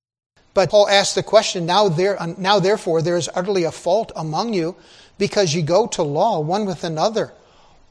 But 0.54 0.70
Paul 0.70 0.88
asks 0.88 1.16
the 1.16 1.22
question 1.24 1.66
now, 1.66 1.88
there, 1.88 2.16
now 2.38 2.60
therefore, 2.60 3.02
there 3.02 3.16
is 3.16 3.28
utterly 3.34 3.64
a 3.64 3.72
fault 3.72 4.12
among 4.14 4.54
you 4.54 4.76
because 5.18 5.52
you 5.52 5.62
go 5.62 5.88
to 5.88 6.04
law 6.04 6.38
one 6.38 6.64
with 6.64 6.84
another. 6.84 7.32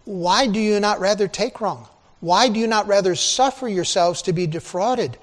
Why 0.05 0.47
do 0.47 0.61
you 0.61 0.79
not 0.79 1.01
rather 1.01 1.27
take 1.27 1.59
wrong? 1.59 1.89
Why 2.21 2.49
do 2.49 2.59
you 2.59 2.67
not 2.67 2.87
rather 2.87 3.15
suffer 3.15 3.67
yourselves 3.67 4.21
to 4.23 4.33
be 4.33 4.47
defrauded? 4.47 5.17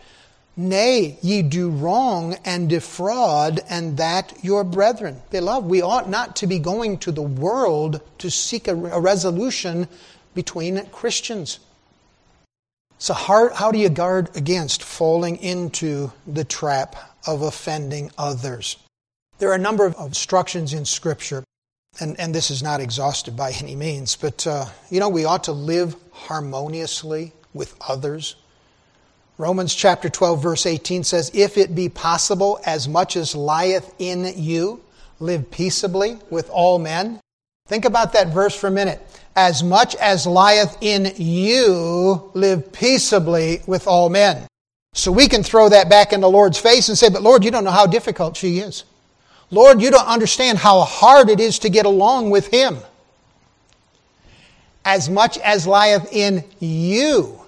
Nay, 0.56 1.16
ye 1.22 1.42
do 1.42 1.70
wrong 1.70 2.36
and 2.44 2.68
defraud, 2.68 3.60
and 3.70 3.96
that 3.98 4.34
your 4.42 4.64
brethren. 4.64 5.22
Beloved, 5.30 5.70
we 5.70 5.80
ought 5.80 6.10
not 6.10 6.34
to 6.36 6.48
be 6.48 6.58
going 6.58 6.98
to 6.98 7.12
the 7.12 7.22
world 7.22 8.00
to 8.18 8.28
seek 8.28 8.66
a, 8.66 8.74
a 8.74 9.00
resolution 9.00 9.86
between 10.34 10.84
Christians. 10.86 11.60
So, 12.98 13.14
how, 13.14 13.54
how 13.54 13.70
do 13.70 13.78
you 13.78 13.88
guard 13.88 14.36
against 14.36 14.82
falling 14.82 15.36
into 15.36 16.10
the 16.26 16.44
trap 16.44 16.96
of 17.24 17.42
offending 17.42 18.10
others? 18.18 18.76
There 19.38 19.50
are 19.50 19.54
a 19.54 19.58
number 19.58 19.86
of 19.86 19.94
instructions 20.00 20.72
in 20.72 20.84
Scripture, 20.84 21.44
and, 22.00 22.18
and 22.18 22.34
this 22.34 22.50
is 22.50 22.62
not 22.62 22.80
exhausted 22.80 23.36
by 23.36 23.52
any 23.52 23.74
means, 23.74 24.16
but 24.16 24.46
uh, 24.46 24.66
you 24.90 25.00
know, 25.00 25.08
we 25.08 25.24
ought 25.24 25.44
to 25.44 25.52
live 25.52 25.96
harmoniously 26.12 27.32
with 27.54 27.74
others. 27.86 28.36
Romans 29.36 29.74
chapter 29.74 30.08
12, 30.08 30.42
verse 30.42 30.66
18 30.66 31.04
says, 31.04 31.30
If 31.32 31.56
it 31.56 31.74
be 31.74 31.88
possible, 31.88 32.60
as 32.66 32.88
much 32.88 33.16
as 33.16 33.34
lieth 33.34 33.94
in 33.98 34.32
you, 34.36 34.82
live 35.20 35.50
peaceably 35.50 36.18
with 36.30 36.50
all 36.50 36.78
men. 36.78 37.20
Think 37.66 37.84
about 37.84 38.12
that 38.14 38.28
verse 38.28 38.54
for 38.54 38.66
a 38.66 38.72
minute. 38.72 39.00
As 39.36 39.62
much 39.62 39.94
as 39.96 40.26
lieth 40.26 40.76
in 40.80 41.12
you, 41.16 42.30
live 42.34 42.72
peaceably 42.72 43.62
with 43.66 43.86
all 43.86 44.08
men. 44.08 44.46
So 44.94 45.12
we 45.12 45.28
can 45.28 45.42
throw 45.42 45.68
that 45.68 45.88
back 45.88 46.12
in 46.12 46.20
the 46.20 46.30
Lord's 46.30 46.58
face 46.58 46.88
and 46.88 46.98
say, 46.98 47.08
But 47.08 47.22
Lord, 47.22 47.44
you 47.44 47.50
don't 47.50 47.62
know 47.64 47.70
how 47.70 47.86
difficult 47.86 48.36
she 48.36 48.58
is. 48.58 48.84
Lord, 49.50 49.80
you 49.80 49.90
don't 49.90 50.06
understand 50.06 50.58
how 50.58 50.80
hard 50.82 51.30
it 51.30 51.40
is 51.40 51.58
to 51.60 51.70
get 51.70 51.86
along 51.86 52.30
with 52.30 52.48
Him 52.48 52.78
as 54.88 55.10
much 55.10 55.36
as 55.38 55.66
lieth 55.66 56.10
in 56.12 56.42
you, 56.60 57.38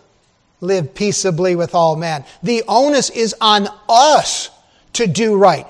live 0.61 0.95
peaceably 0.95 1.57
with 1.57 1.75
all 1.75 1.97
men. 1.97 2.23
The 2.43 2.63
onus 2.69 3.09
is 3.09 3.35
on 3.41 3.67
us 3.89 4.51
to 4.93 5.07
do 5.07 5.37
right. 5.37 5.67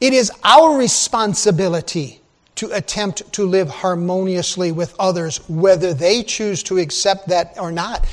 It 0.00 0.14
is 0.14 0.32
our 0.42 0.76
responsibility 0.78 2.22
to 2.54 2.70
attempt 2.72 3.30
to 3.34 3.44
live 3.44 3.68
harmoniously 3.68 4.72
with 4.72 4.94
others, 4.98 5.46
whether 5.48 5.92
they 5.92 6.22
choose 6.22 6.62
to 6.64 6.78
accept 6.78 7.28
that 7.28 7.58
or 7.58 7.70
not. 7.70 8.06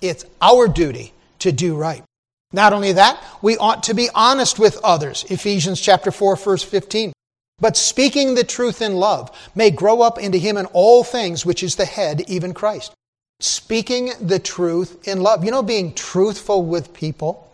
It's 0.00 0.24
our 0.42 0.66
duty 0.66 1.12
to 1.40 1.52
do 1.52 1.76
right. 1.76 2.02
Not 2.52 2.72
only 2.72 2.92
that, 2.92 3.22
we 3.42 3.56
ought 3.56 3.84
to 3.84 3.94
be 3.94 4.08
honest 4.14 4.58
with 4.58 4.78
others. 4.82 5.24
Ephesians 5.28 5.80
chapter 5.80 6.10
4, 6.10 6.36
verse 6.36 6.62
15 6.62 7.12
but 7.60 7.76
speaking 7.76 8.34
the 8.34 8.44
truth 8.44 8.80
in 8.80 8.94
love 8.94 9.30
may 9.54 9.70
grow 9.70 10.00
up 10.00 10.18
into 10.18 10.38
him 10.38 10.56
in 10.56 10.66
all 10.66 11.04
things, 11.04 11.44
which 11.44 11.62
is 11.62 11.76
the 11.76 11.84
head, 11.84 12.22
even 12.26 12.54
Christ. 12.54 12.94
Speaking 13.38 14.12
the 14.20 14.38
truth 14.38 15.06
in 15.06 15.22
love. 15.22 15.44
You 15.44 15.50
know, 15.50 15.62
being 15.62 15.94
truthful 15.94 16.64
with 16.64 16.94
people 16.94 17.48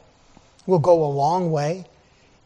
will 0.66 0.78
go 0.78 1.04
a 1.04 1.06
long 1.06 1.50
way 1.50 1.85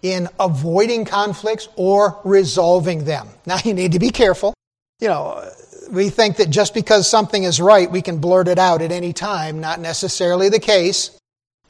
in 0.02 0.28
avoiding 0.38 1.04
conflicts 1.04 1.68
or 1.76 2.18
resolving 2.24 3.04
them. 3.04 3.28
Now, 3.46 3.58
you 3.64 3.74
need 3.74 3.92
to 3.92 3.98
be 3.98 4.10
careful. 4.10 4.54
You 5.00 5.08
know, 5.08 5.50
we 5.90 6.08
think 6.08 6.36
that 6.36 6.50
just 6.50 6.72
because 6.72 7.08
something 7.08 7.42
is 7.42 7.60
right, 7.60 7.90
we 7.90 8.02
can 8.02 8.18
blurt 8.18 8.48
it 8.48 8.58
out 8.58 8.80
at 8.80 8.92
any 8.92 9.12
time. 9.12 9.60
Not 9.60 9.80
necessarily 9.80 10.48
the 10.48 10.60
case 10.60 11.18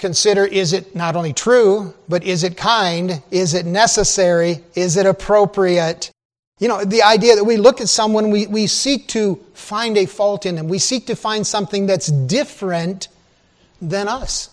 consider 0.00 0.44
is 0.44 0.72
it 0.72 0.96
not 0.96 1.14
only 1.14 1.32
true, 1.32 1.94
but 2.08 2.24
is 2.24 2.42
it 2.42 2.56
kind? 2.56 3.22
Is 3.30 3.54
it 3.54 3.66
necessary? 3.66 4.64
Is 4.74 4.96
it 4.96 5.06
appropriate? 5.06 6.10
You 6.58 6.68
know, 6.68 6.84
the 6.84 7.02
idea 7.02 7.36
that 7.36 7.44
we 7.44 7.56
look 7.56 7.80
at 7.80 7.88
someone, 7.88 8.30
we, 8.30 8.46
we 8.46 8.66
seek 8.66 9.08
to 9.08 9.36
find 9.54 9.96
a 9.96 10.06
fault 10.06 10.46
in 10.46 10.56
them. 10.56 10.68
We 10.68 10.78
seek 10.78 11.06
to 11.06 11.16
find 11.16 11.46
something 11.46 11.86
that's 11.86 12.08
different 12.08 13.08
than 13.80 14.08
us. 14.08 14.50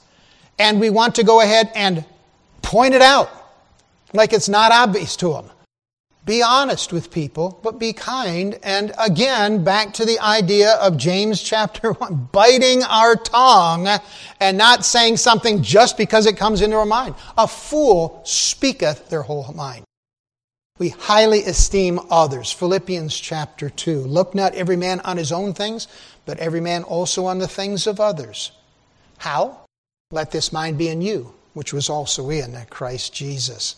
And 0.59 0.79
we 0.79 0.89
want 0.89 1.15
to 1.15 1.23
go 1.23 1.41
ahead 1.41 1.71
and 1.75 2.05
point 2.61 2.93
it 2.93 3.01
out. 3.01 3.29
like 4.13 4.33
it's 4.33 4.49
not 4.49 4.71
obvious 4.71 5.15
to 5.17 5.33
them. 5.33 5.49
Be 6.27 6.43
honest 6.43 6.91
with 6.91 7.09
people, 7.09 7.57
but 7.63 7.79
be 7.79 7.93
kind. 7.93 8.59
And 8.61 8.91
again, 8.99 9.63
back 9.63 9.93
to 9.93 10.03
the 10.03 10.19
idea 10.19 10.73
of 10.73 10.97
James 10.97 11.41
chapter 11.41 11.93
1, 11.93 12.29
biting 12.33 12.83
our 12.83 13.15
tongue 13.15 13.87
and 14.41 14.57
not 14.57 14.83
saying 14.83 15.17
something 15.17 15.63
just 15.63 15.97
because 15.97 16.25
it 16.25 16.35
comes 16.35 16.61
into 16.61 16.75
our 16.75 16.85
mind. 16.85 17.15
A 17.37 17.47
fool 17.47 18.21
speaketh 18.25 19.07
their 19.07 19.21
whole 19.21 19.53
mind. 19.53 19.85
We 20.77 20.89
highly 20.89 21.45
esteem 21.45 21.97
others. 22.09 22.51
Philippians 22.51 23.17
chapter 23.17 23.69
2. 23.69 24.01
Look 24.01 24.35
not 24.35 24.53
every 24.53 24.75
man 24.75 24.99
on 25.05 25.15
his 25.15 25.31
own 25.31 25.53
things, 25.53 25.87
but 26.25 26.39
every 26.39 26.61
man 26.61 26.83
also 26.83 27.25
on 27.25 27.39
the 27.39 27.47
things 27.47 27.87
of 27.87 28.01
others. 28.01 28.51
How? 29.17 29.61
Let 30.11 30.31
this 30.31 30.51
mind 30.51 30.77
be 30.77 30.89
in 30.89 31.01
you, 31.01 31.33
which 31.53 31.71
was 31.71 31.89
also 31.89 32.29
in 32.29 32.53
Christ 32.69 33.13
Jesus. 33.13 33.77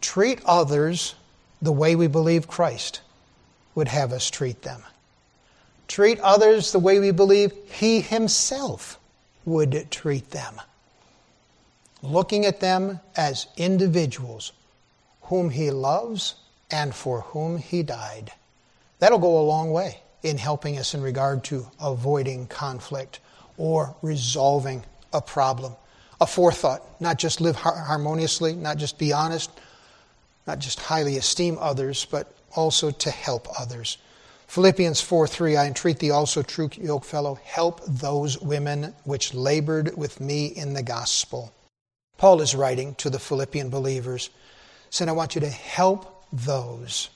Treat 0.00 0.40
others 0.46 1.16
the 1.62 1.72
way 1.72 1.96
we 1.96 2.06
believe 2.06 2.48
Christ 2.48 3.00
would 3.74 3.88
have 3.88 4.12
us 4.12 4.30
treat 4.30 4.62
them. 4.62 4.82
Treat 5.88 6.20
others 6.20 6.72
the 6.72 6.78
way 6.78 7.00
we 7.00 7.10
believe 7.10 7.52
He 7.70 8.00
Himself 8.00 8.98
would 9.44 9.90
treat 9.90 10.30
them. 10.30 10.60
Looking 12.02 12.46
at 12.46 12.60
them 12.60 13.00
as 13.16 13.46
individuals 13.56 14.52
whom 15.22 15.50
He 15.50 15.70
loves 15.70 16.36
and 16.70 16.94
for 16.94 17.22
whom 17.22 17.58
He 17.58 17.82
died. 17.82 18.32
That'll 18.98 19.18
go 19.18 19.40
a 19.40 19.42
long 19.42 19.70
way 19.72 20.00
in 20.22 20.38
helping 20.38 20.78
us 20.78 20.94
in 20.94 21.02
regard 21.02 21.44
to 21.44 21.66
avoiding 21.80 22.46
conflict 22.46 23.20
or 23.56 23.94
resolving 24.02 24.84
a 25.12 25.20
problem. 25.20 25.74
A 26.20 26.26
forethought, 26.26 26.82
not 27.00 27.18
just 27.18 27.40
live 27.40 27.56
harmoniously, 27.56 28.54
not 28.54 28.76
just 28.76 28.98
be 28.98 29.12
honest, 29.12 29.50
not 30.50 30.58
just 30.58 30.80
highly 30.80 31.16
esteem 31.16 31.56
others, 31.60 32.04
but 32.10 32.34
also 32.56 32.90
to 32.90 33.08
help 33.08 33.46
others. 33.56 33.98
Philippians 34.48 35.00
4 35.00 35.28
3, 35.28 35.56
I 35.56 35.66
entreat 35.68 36.00
thee 36.00 36.10
also, 36.10 36.42
true 36.42 36.68
yoke 36.76 37.04
fellow, 37.04 37.38
help 37.44 37.80
those 37.86 38.36
women 38.40 38.92
which 39.04 39.32
labored 39.32 39.96
with 39.96 40.20
me 40.20 40.46
in 40.46 40.74
the 40.74 40.82
gospel. 40.82 41.52
Paul 42.18 42.40
is 42.40 42.56
writing 42.56 42.96
to 42.96 43.10
the 43.10 43.20
Philippian 43.20 43.70
believers, 43.70 44.30
saying, 44.90 45.08
I 45.08 45.12
want 45.12 45.36
you 45.36 45.40
to 45.42 45.48
help 45.48 46.24
those 46.32 47.10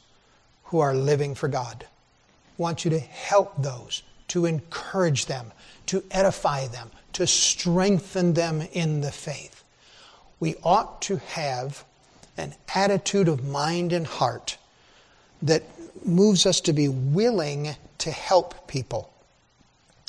who 0.67 0.79
are 0.79 0.95
living 0.95 1.35
for 1.35 1.49
God. 1.49 1.85
I 1.85 2.63
want 2.63 2.85
you 2.85 2.93
to 2.93 3.01
help 3.01 3.61
those, 3.61 4.05
to 4.29 4.47
encourage 4.47 5.27
them, 5.27 5.51
to 5.87 6.05
edify 6.13 6.69
them, 6.69 6.89
to 7.15 7.27
strengthen 7.27 8.35
them 8.35 8.63
in 8.73 9.01
the 9.01 9.11
faith. 9.11 9.65
We 10.39 10.55
ought 10.63 11.03
to 11.03 11.17
have 11.17 11.85
an 12.37 12.55
attitude 12.75 13.29
of 13.29 13.45
mind 13.45 13.93
and 13.93 14.07
heart 14.07 14.57
that 15.43 15.63
moves 16.05 16.47
us 16.47 16.61
to 16.63 16.73
be 16.73 16.89
willing 16.89 17.77
to 17.99 18.11
help 18.11 18.67
people. 18.67 19.11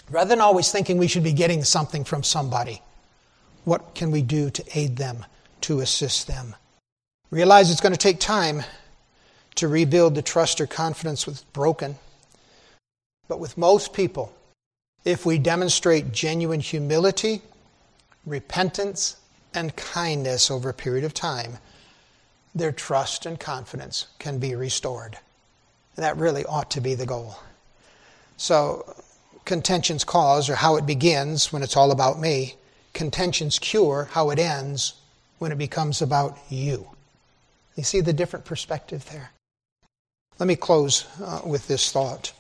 Rather 0.09 0.29
than 0.29 0.41
always 0.41 0.71
thinking 0.71 0.97
we 0.97 1.07
should 1.07 1.23
be 1.23 1.33
getting 1.33 1.63
something 1.63 2.03
from 2.03 2.23
somebody, 2.23 2.81
what 3.63 3.95
can 3.95 4.11
we 4.11 4.21
do 4.21 4.49
to 4.49 4.63
aid 4.77 4.97
them, 4.97 5.25
to 5.61 5.79
assist 5.79 6.27
them? 6.27 6.55
Realize 7.31 7.71
it's 7.71 7.81
going 7.81 7.93
to 7.93 7.97
take 7.97 8.19
time 8.19 8.63
to 9.55 9.67
rebuild 9.67 10.15
the 10.15 10.21
trust 10.21 10.61
or 10.61 10.67
confidence 10.67 11.25
with 11.25 11.51
broken. 11.53 11.95
But 13.27 13.39
with 13.39 13.57
most 13.57 13.93
people, 13.93 14.35
if 15.03 15.25
we 15.25 15.39
demonstrate 15.39 16.11
genuine 16.11 16.59
humility, 16.59 17.41
repentance, 18.25 19.17
and 19.53 19.75
kindness 19.75 20.51
over 20.51 20.69
a 20.69 20.73
period 20.73 21.05
of 21.05 21.13
time, 21.13 21.57
their 22.55 22.71
trust 22.71 23.25
and 23.25 23.39
confidence 23.39 24.07
can 24.17 24.39
be 24.39 24.55
restored. 24.55 25.19
And 25.95 26.03
That 26.03 26.17
really 26.17 26.45
ought 26.45 26.71
to 26.71 26.81
be 26.81 26.95
the 26.95 27.05
goal. 27.05 27.37
So, 28.37 28.95
contention's 29.43 30.03
cause, 30.03 30.49
or 30.49 30.55
how 30.55 30.77
it 30.77 30.85
begins 30.85 31.53
when 31.53 31.61
it's 31.61 31.77
all 31.77 31.91
about 31.91 32.19
me, 32.19 32.55
contention's 32.93 33.59
cure, 33.59 34.09
how 34.11 34.29
it 34.31 34.39
ends 34.39 34.93
when 35.37 35.51
it 35.51 35.57
becomes 35.57 36.01
about 36.01 36.37
you. 36.49 36.87
You 37.75 37.83
see 37.83 38.01
the 38.01 38.13
different 38.13 38.45
perspective 38.45 39.05
there? 39.11 39.31
Let 40.39 40.47
me 40.47 40.55
close 40.55 41.05
uh, 41.21 41.41
with 41.45 41.67
this 41.67 41.91
thought. 41.91 42.33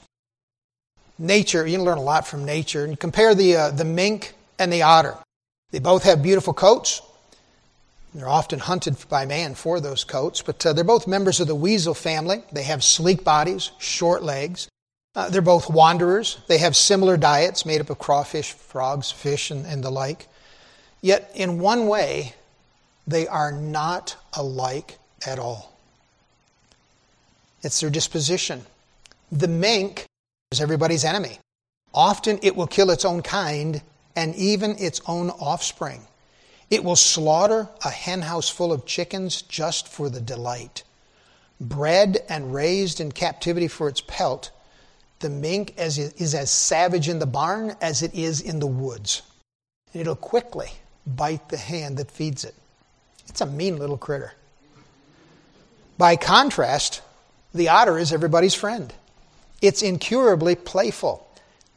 Nature, 1.17 1.65
you 1.65 1.77
can 1.77 1.85
learn 1.85 1.97
a 1.97 2.01
lot 2.01 2.27
from 2.27 2.43
nature. 2.43 2.83
And 2.83 2.99
compare 2.99 3.35
the, 3.35 3.55
uh, 3.55 3.71
the 3.71 3.85
mink 3.85 4.33
and 4.59 4.71
the 4.71 4.81
otter. 4.81 5.17
They 5.71 5.79
both 5.79 6.03
have 6.03 6.21
beautiful 6.21 6.53
coats. 6.53 7.01
They're 8.15 8.29
often 8.29 8.59
hunted 8.59 8.95
by 9.09 9.25
man 9.25 9.55
for 9.55 9.81
those 9.81 10.05
coats, 10.05 10.41
but 10.41 10.65
uh, 10.65 10.71
they're 10.71 10.85
both 10.85 11.05
members 11.05 11.41
of 11.41 11.47
the 11.47 11.55
weasel 11.55 11.93
family. 11.93 12.43
They 12.49 12.63
have 12.63 12.81
sleek 12.81 13.25
bodies, 13.25 13.71
short 13.77 14.23
legs. 14.23 14.69
Uh, 15.13 15.29
they're 15.29 15.41
both 15.41 15.69
wanderers. 15.69 16.37
They 16.47 16.59
have 16.59 16.77
similar 16.77 17.17
diets 17.17 17.65
made 17.65 17.81
up 17.81 17.89
of 17.89 17.99
crawfish, 17.99 18.53
frogs, 18.53 19.11
fish, 19.11 19.51
and, 19.51 19.65
and 19.65 19.83
the 19.83 19.89
like. 19.89 20.27
Yet, 21.01 21.29
in 21.35 21.59
one 21.59 21.87
way, 21.87 22.35
they 23.05 23.27
are 23.27 23.51
not 23.51 24.15
alike 24.31 24.97
at 25.27 25.37
all. 25.37 25.73
It's 27.63 27.81
their 27.81 27.89
disposition. 27.89 28.65
The 29.29 29.49
mink 29.49 30.05
is 30.53 30.61
everybody's 30.61 31.03
enemy. 31.03 31.37
Often 31.93 32.39
it 32.43 32.55
will 32.55 32.67
kill 32.67 32.91
its 32.91 33.03
own 33.03 33.21
kind 33.23 33.81
and 34.15 34.33
even 34.35 34.77
its 34.79 35.01
own 35.05 35.31
offspring. 35.31 36.07
It 36.69 36.83
will 36.83 36.95
slaughter 36.95 37.69
a 37.83 37.89
henhouse 37.89 38.49
full 38.49 38.73
of 38.73 38.85
chickens 38.85 39.41
just 39.43 39.87
for 39.87 40.09
the 40.09 40.21
delight. 40.21 40.83
Bred 41.61 42.17
and 42.27 42.53
raised 42.53 42.99
in 42.99 43.11
captivity 43.11 43.67
for 43.67 43.87
its 43.87 44.01
pelt, 44.01 44.51
the 45.19 45.29
mink 45.29 45.75
is 45.77 46.33
as 46.33 46.51
savage 46.51 47.07
in 47.07 47.19
the 47.19 47.25
barn 47.25 47.75
as 47.81 48.01
it 48.01 48.13
is 48.13 48.41
in 48.41 48.59
the 48.59 48.67
woods. 48.67 49.21
And 49.93 50.01
it'll 50.01 50.15
quickly 50.15 50.67
bite 51.07 51.49
the 51.49 51.57
hand 51.57 51.97
that 51.97 52.11
feeds 52.11 52.43
it. 52.43 52.55
It's 53.27 53.41
a 53.41 53.45
mean 53.45 53.77
little 53.77 53.97
critter. 53.97 54.33
By 55.97 56.15
contrast, 56.17 57.01
the 57.53 57.69
otter 57.69 57.97
is 57.97 58.11
everybody's 58.11 58.53
friend. 58.53 58.93
It's 59.61 59.81
incurably 59.81 60.55
playful. 60.55 61.25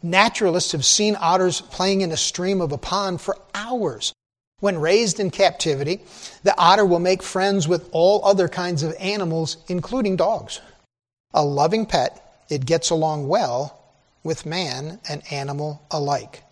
Naturalists 0.03 0.73
have 0.73 0.85
seen 0.85 1.17
otters 1.21 1.61
playing 1.61 2.01
in 2.01 2.11
a 2.11 2.17
stream 2.17 2.61
of 2.61 2.73
a 2.73 2.79
pond 2.79 3.21
for 3.21 3.39
hours 3.55 4.13
when 4.61 4.79
raised 4.79 5.21
in 5.21 5.31
captivity, 5.31 6.01
the 6.43 6.57
otter 6.59 6.85
will 6.85 6.99
make 6.99 7.23
friends 7.23 7.69
with 7.69 7.89
all 7.93 8.25
other 8.25 8.49
kinds 8.49 8.83
of 8.83 8.95
animals, 8.99 9.57
including 9.69 10.17
dogs. 10.17 10.61
A 11.33 11.45
loving 11.45 11.87
pet, 11.87 12.43
it 12.49 12.67
gets 12.67 12.91
along 12.91 13.29
well 13.29 13.79
with 14.25 14.47
man 14.47 14.99
and 15.09 15.23
animal 15.31 15.83
alike. 15.91 16.43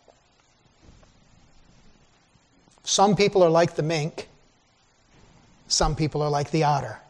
Some 2.85 3.17
people 3.17 3.43
are 3.43 3.51
like 3.51 3.75
the 3.75 3.83
mink, 3.83 4.29
some 5.69 5.97
people 5.97 6.23
are 6.23 6.31
like 6.31 6.51
the 6.53 6.65
otter. 6.65 7.01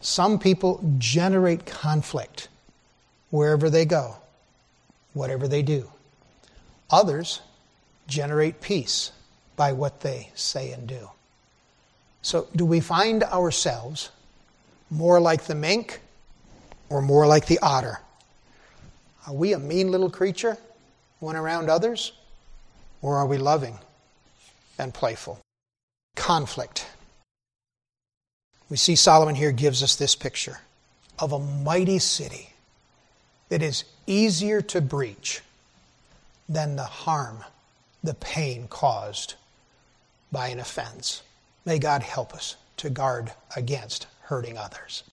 Some 0.00 0.38
people 0.38 0.82
generate 0.98 1.66
conflict 1.66 2.48
wherever 3.30 3.68
they 3.70 3.84
go, 3.84 4.16
whatever 5.12 5.46
they 5.46 5.62
do. 5.62 5.90
Others 6.90 7.40
generate 8.08 8.60
peace 8.60 9.12
by 9.60 9.74
what 9.74 10.00
they 10.00 10.30
say 10.34 10.72
and 10.72 10.86
do. 10.86 11.10
So, 12.22 12.48
do 12.56 12.64
we 12.64 12.80
find 12.80 13.22
ourselves 13.22 14.08
more 14.88 15.20
like 15.20 15.44
the 15.44 15.54
mink 15.54 16.00
or 16.88 17.02
more 17.02 17.26
like 17.26 17.44
the 17.44 17.58
otter? 17.58 18.00
Are 19.26 19.34
we 19.34 19.52
a 19.52 19.58
mean 19.58 19.90
little 19.90 20.08
creature 20.08 20.56
when 21.18 21.36
around 21.36 21.68
others? 21.68 22.12
Or 23.02 23.18
are 23.18 23.26
we 23.26 23.36
loving 23.36 23.78
and 24.78 24.94
playful? 24.94 25.38
Conflict. 26.16 26.86
We 28.70 28.78
see 28.78 28.96
Solomon 28.96 29.34
here 29.34 29.52
gives 29.52 29.82
us 29.82 29.94
this 29.94 30.16
picture 30.16 30.60
of 31.18 31.32
a 31.32 31.38
mighty 31.38 31.98
city 31.98 32.54
that 33.50 33.60
is 33.60 33.84
easier 34.06 34.62
to 34.62 34.80
breach 34.80 35.42
than 36.48 36.76
the 36.76 36.84
harm, 36.84 37.44
the 38.02 38.14
pain 38.14 38.66
caused 38.66 39.34
by 40.32 40.48
an 40.48 40.60
offense. 40.60 41.22
May 41.64 41.78
God 41.78 42.02
help 42.02 42.34
us 42.34 42.56
to 42.78 42.90
guard 42.90 43.32
against 43.56 44.06
hurting 44.22 44.56
others. 44.56 45.04